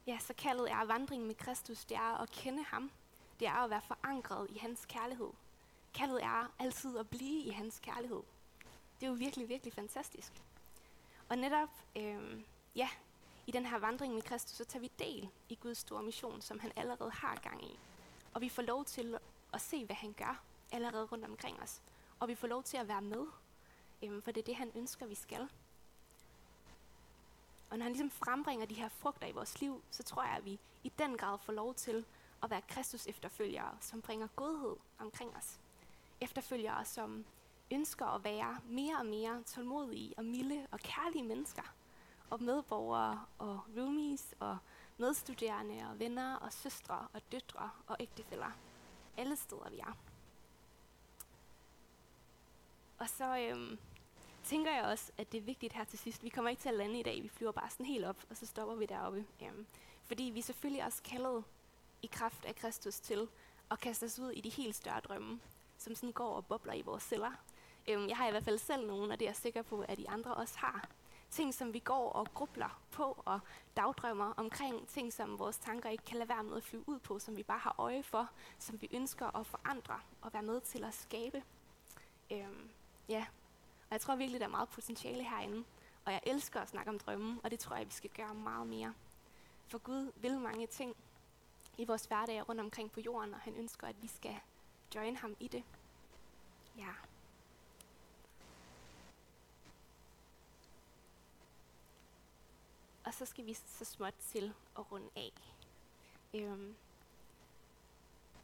Ja, 0.06 0.18
så 0.18 0.34
kaldet 0.34 0.70
er 0.70 0.84
vandringen 0.84 1.26
med 1.26 1.34
Kristus, 1.34 1.84
det 1.84 1.96
er 1.96 2.22
at 2.22 2.30
kende 2.30 2.64
ham. 2.64 2.90
Det 3.40 3.48
er 3.48 3.52
at 3.64 3.70
være 3.70 3.82
forankret 3.82 4.50
i 4.50 4.58
hans 4.58 4.86
kærlighed. 4.86 5.30
Kaldet 5.94 6.22
er 6.22 6.52
altid 6.58 6.98
at 6.98 7.10
blive 7.10 7.42
i 7.42 7.50
hans 7.50 7.80
kærlighed. 7.82 8.22
Det 9.00 9.06
er 9.06 9.10
jo 9.10 9.16
virkelig, 9.16 9.48
virkelig 9.48 9.72
fantastisk. 9.72 10.32
Og 11.28 11.38
netop, 11.38 11.68
øhm, 11.96 12.44
ja, 12.76 12.88
i 13.46 13.50
den 13.50 13.66
her 13.66 13.78
vandring 13.78 14.14
med 14.14 14.22
Kristus, 14.22 14.56
så 14.56 14.64
tager 14.64 14.80
vi 14.80 14.90
del 14.98 15.28
i 15.48 15.54
Guds 15.54 15.78
store 15.78 16.02
mission, 16.02 16.40
som 16.40 16.58
han 16.58 16.72
allerede 16.76 17.10
har 17.10 17.36
gang 17.36 17.64
i. 17.64 17.78
Og 18.34 18.40
vi 18.40 18.48
får 18.48 18.62
lov 18.62 18.84
til 18.84 19.18
at 19.52 19.60
se, 19.60 19.84
hvad 19.84 19.96
han 19.96 20.12
gør. 20.12 20.42
allerede 20.74 21.04
rundt 21.04 21.24
omkring 21.24 21.62
os. 21.62 21.82
Og 22.22 22.28
vi 22.28 22.34
får 22.34 22.48
lov 22.48 22.62
til 22.62 22.76
at 22.76 22.88
være 22.88 23.02
med, 23.02 23.26
øhm, 24.02 24.22
for 24.22 24.30
det 24.30 24.40
er 24.40 24.44
det, 24.44 24.56
han 24.56 24.72
ønsker, 24.74 25.06
vi 25.06 25.14
skal. 25.14 25.48
Og 27.70 27.78
når 27.78 27.82
han 27.82 27.92
ligesom 27.92 28.10
frembringer 28.10 28.66
de 28.66 28.74
her 28.74 28.88
frugter 28.88 29.26
i 29.26 29.32
vores 29.32 29.60
liv, 29.60 29.82
så 29.90 30.02
tror 30.02 30.22
jeg, 30.22 30.32
at 30.32 30.44
vi 30.44 30.58
i 30.82 30.92
den 30.98 31.16
grad 31.16 31.38
får 31.38 31.52
lov 31.52 31.74
til 31.74 32.04
at 32.42 32.50
være 32.50 32.60
Kristus 32.60 33.06
efterfølgere, 33.06 33.76
som 33.80 34.02
bringer 34.02 34.26
godhed 34.36 34.76
omkring 34.98 35.36
os. 35.36 35.60
Efterfølgere, 36.20 36.84
som 36.84 37.24
ønsker 37.70 38.06
at 38.06 38.24
være 38.24 38.58
mere 38.64 38.96
og 38.98 39.06
mere 39.06 39.42
tålmodige 39.42 40.14
og 40.16 40.24
milde 40.24 40.66
og 40.70 40.80
kærlige 40.80 41.24
mennesker. 41.24 41.74
Og 42.30 42.42
medborgere 42.42 43.24
og 43.38 43.60
roomies 43.76 44.34
og 44.40 44.58
medstuderende 44.98 45.90
og 45.90 45.98
venner 45.98 46.36
og 46.36 46.52
søstre 46.52 47.06
og 47.12 47.22
døtre 47.32 47.70
og 47.86 47.96
ægtefæller. 48.00 48.52
Alle 49.16 49.36
steder 49.36 49.70
vi 49.70 49.78
er. 49.78 50.11
Og 53.02 53.08
så 53.08 53.38
øhm, 53.38 53.78
tænker 54.44 54.72
jeg 54.72 54.84
også, 54.84 55.12
at 55.18 55.32
det 55.32 55.38
er 55.38 55.42
vigtigt 55.42 55.72
her 55.72 55.84
til 55.84 55.98
sidst. 55.98 56.24
Vi 56.24 56.28
kommer 56.28 56.50
ikke 56.50 56.62
til 56.62 56.68
at 56.68 56.74
lande 56.74 57.00
i 57.00 57.02
dag. 57.02 57.22
Vi 57.22 57.28
flyver 57.28 57.52
bare 57.52 57.70
sådan 57.70 57.86
helt 57.86 58.04
op, 58.04 58.16
og 58.30 58.36
så 58.36 58.46
stopper 58.46 58.74
vi 58.74 58.86
deroppe. 58.86 59.24
Øhm, 59.42 59.66
fordi 60.04 60.22
vi 60.22 60.38
er 60.38 60.42
selvfølgelig 60.42 60.84
også 60.84 61.02
kaldet 61.02 61.44
i 62.02 62.06
kraft 62.06 62.44
af 62.44 62.54
Kristus 62.54 63.00
til 63.00 63.28
at 63.70 63.80
kaste 63.80 64.04
os 64.04 64.18
ud 64.18 64.30
i 64.30 64.40
de 64.40 64.48
helt 64.48 64.76
større 64.76 65.00
drømme, 65.00 65.40
som 65.78 65.94
sådan 65.94 66.12
går 66.12 66.34
og 66.34 66.46
bobler 66.46 66.72
i 66.72 66.82
vores 66.82 67.02
celler. 67.02 67.32
Øhm, 67.88 68.08
jeg 68.08 68.16
har 68.16 68.28
i 68.28 68.30
hvert 68.30 68.44
fald 68.44 68.58
selv 68.58 68.86
nogle, 68.86 69.12
og 69.12 69.20
det 69.20 69.24
er 69.24 69.28
jeg 69.28 69.36
sikker 69.36 69.62
på, 69.62 69.80
at 69.80 69.98
de 69.98 70.10
andre 70.10 70.34
også 70.34 70.58
har. 70.58 70.88
Ting, 71.30 71.54
som 71.54 71.74
vi 71.74 71.78
går 71.78 72.12
og 72.12 72.34
grubler 72.34 72.80
på 72.90 73.22
og 73.24 73.40
dagdrømmer 73.76 74.34
omkring. 74.36 74.88
Ting, 74.88 75.12
som 75.12 75.38
vores 75.38 75.58
tanker 75.58 75.90
ikke 75.90 76.04
kan 76.04 76.18
lade 76.18 76.28
være 76.28 76.44
med 76.44 76.56
at 76.56 76.64
flyve 76.64 76.88
ud 76.88 76.98
på, 76.98 77.18
som 77.18 77.36
vi 77.36 77.42
bare 77.42 77.58
har 77.58 77.74
øje 77.78 78.02
for, 78.02 78.30
som 78.58 78.82
vi 78.82 78.88
ønsker 78.92 79.36
at 79.36 79.46
forandre 79.46 80.00
og 80.20 80.32
være 80.32 80.42
med 80.42 80.60
til 80.60 80.84
at 80.84 80.94
skabe. 80.94 81.42
Øhm, 82.30 82.70
ja, 83.08 83.26
og 83.92 83.94
jeg 83.94 84.00
tror 84.00 84.16
virkelig, 84.16 84.40
der 84.40 84.46
er 84.46 84.50
meget 84.50 84.68
potentiale 84.68 85.24
herinde. 85.24 85.64
Og 86.04 86.12
jeg 86.12 86.20
elsker 86.26 86.60
at 86.60 86.68
snakke 86.68 86.90
om 86.90 86.98
drømme, 86.98 87.40
og 87.44 87.50
det 87.50 87.58
tror 87.58 87.76
jeg, 87.76 87.86
vi 87.86 87.92
skal 87.92 88.10
gøre 88.10 88.34
meget 88.34 88.66
mere. 88.66 88.94
For 89.66 89.78
Gud 89.78 90.12
vil 90.16 90.38
mange 90.38 90.66
ting 90.66 90.96
i 91.78 91.84
vores 91.84 92.04
hverdag 92.04 92.48
rundt 92.48 92.60
omkring 92.60 92.92
på 92.92 93.00
jorden, 93.00 93.34
og 93.34 93.40
han 93.40 93.54
ønsker, 93.54 93.86
at 93.86 94.02
vi 94.02 94.06
skal 94.06 94.36
join 94.94 95.16
ham 95.16 95.36
i 95.40 95.48
det. 95.48 95.64
Ja. 96.78 96.92
Og 103.04 103.14
så 103.14 103.26
skal 103.26 103.46
vi 103.46 103.54
så 103.54 103.84
småt 103.84 104.14
til 104.14 104.54
at 104.78 104.92
runde 104.92 105.10
af. 105.16 105.32
Øhm, 106.34 106.76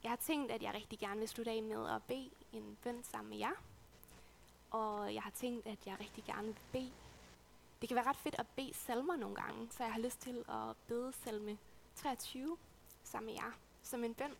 jeg 0.03 0.11
har 0.11 0.17
tænkt, 0.17 0.53
at 0.53 0.63
jeg 0.63 0.75
rigtig 0.75 0.99
gerne 0.99 1.21
vil 1.21 1.29
slutte 1.29 1.51
af 1.51 1.63
med 1.63 1.91
at 1.91 2.03
bede 2.03 2.31
en 2.53 2.79
bøn 2.83 3.05
sammen 3.05 3.31
med 3.31 3.39
jer. 3.39 3.53
Og 4.71 5.15
jeg 5.15 5.23
har 5.23 5.31
tænkt, 5.31 5.67
at 5.67 5.87
jeg 5.87 5.97
rigtig 6.01 6.25
gerne 6.25 6.47
vil 6.47 6.57
bede. 6.73 6.93
Det 7.81 7.89
kan 7.89 7.95
være 7.95 8.07
ret 8.07 8.17
fedt 8.17 8.35
at 8.39 8.47
bede 8.57 8.75
salmer 8.75 9.17
nogle 9.17 9.37
gange, 9.37 9.69
så 9.71 9.83
jeg 9.83 9.93
har 9.93 10.01
lyst 10.01 10.21
til 10.21 10.45
at 10.49 10.77
bede 10.87 11.13
salme 11.13 11.59
23 11.95 12.57
sammen 13.05 13.27
med 13.27 13.35
jer 13.35 13.53
som 13.83 14.05
en 14.05 14.15
bøn. 14.15 14.35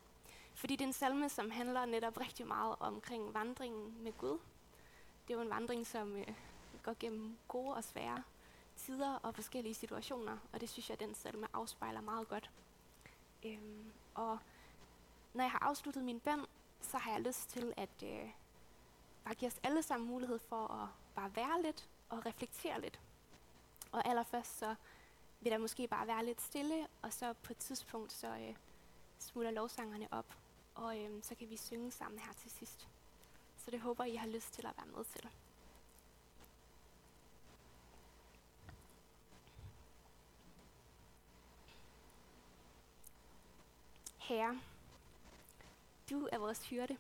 Fordi 0.55 0.77
det 0.77 0.85
er 0.85 0.87
en 0.87 0.93
salme, 0.93 1.29
som 1.29 1.51
handler 1.51 1.85
netop 1.85 2.21
rigtig 2.21 2.47
meget 2.47 2.77
omkring 2.81 3.35
vandringen 3.35 4.03
med 4.03 4.13
Gud. 4.19 4.39
Det 5.29 5.35
er 5.35 5.39
jo 5.39 5.41
en 5.41 5.51
vandring, 5.51 5.87
som 5.87 6.17
øh, 6.17 6.27
går 6.83 6.95
gennem 7.01 7.37
gode 7.49 7.75
og 7.75 7.85
svære 7.85 8.23
tider 8.77 9.15
og 9.15 9.35
forskellige 9.35 9.75
situationer, 9.75 10.37
og 10.53 10.61
det 10.61 10.69
synes 10.69 10.89
jeg, 10.89 10.95
at 10.95 11.01
den 11.01 11.15
salme 11.15 11.47
afspejler 11.53 12.01
meget 12.01 12.29
godt. 12.29 12.51
Øhm, 13.45 13.93
og 14.15 14.39
når 15.35 15.45
jeg 15.45 15.51
har 15.51 15.59
afsluttet 15.59 16.05
min 16.05 16.21
bøn, 16.21 16.47
så 16.81 16.99
har 16.99 17.13
jeg 17.13 17.21
lyst 17.21 17.51
til 17.51 17.75
at 17.77 18.03
øh, 18.05 18.31
bare 19.29 19.35
give 19.35 19.51
os 19.51 19.61
alle 19.63 19.83
sammen 19.83 20.09
mulighed 20.09 20.39
for 20.39 20.67
at 20.83 20.89
bare 21.15 21.37
være 21.37 21.63
lidt 21.63 21.89
og 22.09 22.27
reflektere 22.27 22.81
lidt. 22.81 23.01
Og 23.93 24.09
allerførst 24.09 24.59
så 24.59 24.75
vil 25.41 25.53
der 25.53 25.59
måske 25.59 25.89
bare 25.89 26.07
være 26.07 26.25
lidt 26.25 26.41
stille, 26.41 26.87
og 27.03 27.13
så 27.13 27.33
på 27.33 27.53
et 27.53 27.57
tidspunkt 27.57 28.13
så 28.13 28.27
øh, 28.27 28.55
smutter 29.19 29.51
lovsangerne 29.51 30.09
op, 30.11 30.37
og 30.75 30.99
øh, 30.99 31.23
så 31.23 31.35
kan 31.35 31.51
vi 31.51 31.57
synge 31.57 31.91
sammen 31.91 32.19
her 32.19 32.33
til 32.33 32.51
sidst. 32.51 32.89
Så 33.57 33.71
det 33.71 33.81
håber 33.81 34.05
I 34.05 34.15
har 34.15 34.27
lyst 34.27 34.53
til 34.53 34.67
at 34.67 34.73
være 34.77 34.87
med 34.97 35.05
til. 35.05 35.29
Herre, 44.19 44.61
du 46.11 46.29
er 46.33 46.39
vores 46.39 46.67
hyrde, 46.67 46.97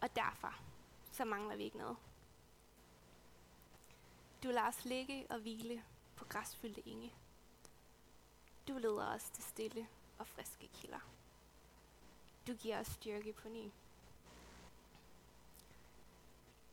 og 0.00 0.16
derfor 0.16 0.54
så 1.12 1.24
mangler 1.24 1.56
vi 1.56 1.62
ikke 1.62 1.78
noget. 1.78 1.96
Du 4.42 4.48
lader 4.48 4.68
os 4.68 4.84
ligge 4.84 5.26
og 5.30 5.38
hvile 5.38 5.84
på 6.16 6.24
græsfyldte 6.24 6.88
enge. 6.88 7.12
Du 8.68 8.72
leder 8.72 9.14
os 9.14 9.30
til 9.30 9.44
stille 9.44 9.88
og 10.18 10.26
friske 10.26 10.68
kilder. 10.74 11.00
Du 12.46 12.54
giver 12.54 12.80
os 12.80 12.86
styrke 12.86 13.32
på 13.32 13.48
ny. 13.48 13.70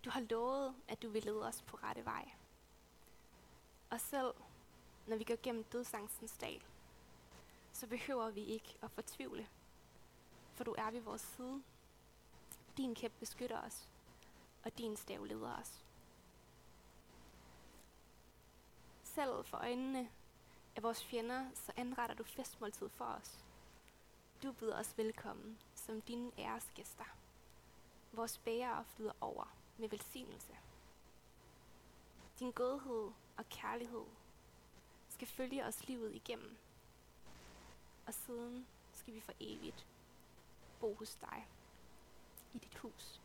Du 0.05 0.09
har 0.09 0.21
lovet, 0.21 0.75
at 0.87 1.01
du 1.01 1.09
vil 1.09 1.23
lede 1.23 1.47
os 1.47 1.61
på 1.61 1.77
rette 1.77 2.05
vej. 2.05 2.31
Og 3.89 4.01
selv 4.01 4.33
når 5.07 5.17
vi 5.17 5.23
går 5.23 5.37
gennem 5.43 5.63
dødsangstens 5.63 6.37
dal, 6.37 6.63
så 7.71 7.87
behøver 7.87 8.29
vi 8.29 8.43
ikke 8.43 8.77
at 8.81 8.91
fortvivle, 8.91 9.47
for 10.53 10.63
du 10.63 10.75
er 10.77 10.91
ved 10.91 11.01
vores 11.01 11.21
side. 11.21 11.63
Din 12.77 12.95
kæp 12.95 13.11
beskytter 13.19 13.61
os, 13.61 13.89
og 14.63 14.77
din 14.77 14.97
stav 14.97 15.23
leder 15.23 15.53
os. 15.53 15.83
Selv 19.03 19.45
for 19.45 19.57
øjnene 19.57 20.09
af 20.75 20.83
vores 20.83 21.05
fjender, 21.05 21.45
så 21.53 21.71
anretter 21.75 22.15
du 22.15 22.23
festmåltid 22.23 22.89
for 22.89 23.05
os. 23.05 23.45
Du 24.43 24.51
byder 24.51 24.79
os 24.79 24.97
velkommen 24.97 25.59
som 25.75 26.01
dine 26.01 26.31
æresgæster. 26.37 27.05
Vores 28.11 28.37
bærer 28.37 28.83
flyder 28.83 29.13
over 29.21 29.53
med 29.77 29.89
velsignelse. 29.89 30.57
Din 32.39 32.51
godhed 32.51 33.11
og 33.37 33.49
kærlighed 33.49 34.05
skal 35.09 35.27
følge 35.27 35.65
os 35.65 35.87
livet 35.87 36.15
igennem. 36.15 36.57
Og 38.07 38.13
siden 38.13 38.67
skal 38.93 39.13
vi 39.13 39.21
for 39.21 39.33
evigt 39.39 39.85
bo 40.79 40.93
hos 40.93 41.15
dig 41.15 41.47
i 42.53 42.57
dit 42.57 42.77
hus. 42.77 43.21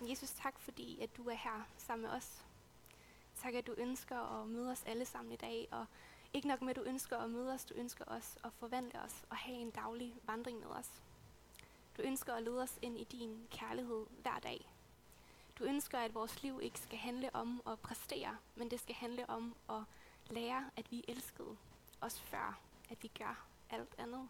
Jesus, 0.00 0.30
tak 0.30 0.58
fordi, 0.58 1.00
at 1.00 1.16
du 1.16 1.28
er 1.28 1.34
her 1.34 1.68
sammen 1.76 2.02
med 2.02 2.16
os. 2.16 2.44
Tak, 3.36 3.54
at 3.54 3.66
du 3.66 3.74
ønsker 3.76 4.40
at 4.40 4.48
møde 4.48 4.70
os 4.70 4.84
alle 4.86 5.04
sammen 5.04 5.32
i 5.32 5.36
dag, 5.36 5.68
og 5.70 5.86
ikke 6.34 6.48
nok 6.48 6.62
med, 6.62 6.70
at 6.70 6.76
du 6.76 6.82
ønsker 6.82 7.16
at 7.16 7.30
møde 7.30 7.52
os, 7.52 7.64
du 7.64 7.74
ønsker 7.74 8.04
os 8.06 8.38
at 8.44 8.52
forvandle 8.52 9.02
os 9.02 9.24
og 9.30 9.36
have 9.36 9.58
en 9.58 9.70
daglig 9.70 10.14
vandring 10.24 10.58
med 10.58 10.66
os. 10.66 10.90
Du 11.96 12.02
ønsker 12.02 12.34
at 12.34 12.42
lede 12.42 12.62
os 12.62 12.78
ind 12.82 12.98
i 12.98 13.04
din 13.04 13.46
kærlighed 13.50 14.06
hver 14.22 14.38
dag. 14.38 14.70
Du 15.58 15.64
ønsker, 15.64 15.98
at 15.98 16.14
vores 16.14 16.42
liv 16.42 16.60
ikke 16.62 16.80
skal 16.80 16.98
handle 16.98 17.34
om 17.34 17.62
at 17.66 17.78
præstere, 17.78 18.36
men 18.56 18.70
det 18.70 18.80
skal 18.80 18.94
handle 18.94 19.30
om 19.30 19.54
at 19.70 19.82
lære, 20.30 20.70
at 20.76 20.90
vi 20.90 20.98
er 20.98 21.12
elskede, 21.12 21.56
også 22.00 22.20
før, 22.20 22.58
at 22.90 23.02
vi 23.02 23.10
gør 23.18 23.44
alt 23.70 23.94
andet. 23.98 24.28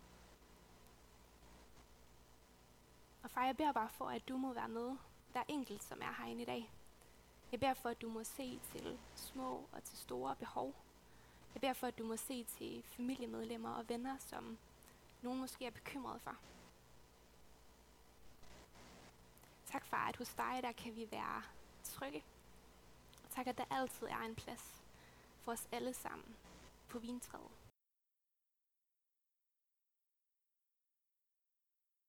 Og 3.22 3.30
far, 3.30 3.44
jeg 3.44 3.56
beder 3.56 3.72
bare 3.72 3.88
for, 3.88 4.04
at 4.04 4.28
du 4.28 4.36
må 4.36 4.52
være 4.52 4.68
med 4.68 4.96
hver 5.32 5.42
enkelt, 5.48 5.82
som 5.84 6.02
er 6.02 6.12
herinde 6.18 6.42
i 6.42 6.46
dag. 6.46 6.70
Jeg 7.52 7.60
beder 7.60 7.74
for, 7.74 7.88
at 7.88 8.02
du 8.02 8.08
må 8.08 8.24
se 8.24 8.60
til 8.72 8.98
små 9.14 9.68
og 9.72 9.84
til 9.84 9.98
store 9.98 10.36
behov. 10.36 10.74
Jeg 11.54 11.60
beder 11.60 11.72
for, 11.72 11.86
at 11.86 11.98
du 11.98 12.04
må 12.04 12.16
se 12.16 12.44
til 12.44 12.82
familiemedlemmer 12.82 13.70
og 13.70 13.88
venner, 13.88 14.18
som 14.18 14.58
nogen 15.22 15.40
måske 15.40 15.66
er 15.66 15.70
bekymret 15.70 16.20
for. 16.20 16.36
Tak 19.66 19.86
far, 19.86 20.08
at 20.08 20.16
hos 20.16 20.34
dig, 20.34 20.60
der 20.62 20.72
kan 20.72 20.96
vi 20.96 21.08
være 21.10 21.42
trygge. 21.84 22.24
Og 23.24 23.30
tak, 23.30 23.46
at 23.46 23.58
der 23.58 23.64
altid 23.70 24.06
er 24.06 24.20
en 24.20 24.34
plads 24.34 24.82
for 25.44 25.52
os 25.52 25.68
alle 25.72 25.94
sammen 25.94 26.36
på 26.88 26.98
vintræet. 26.98 27.57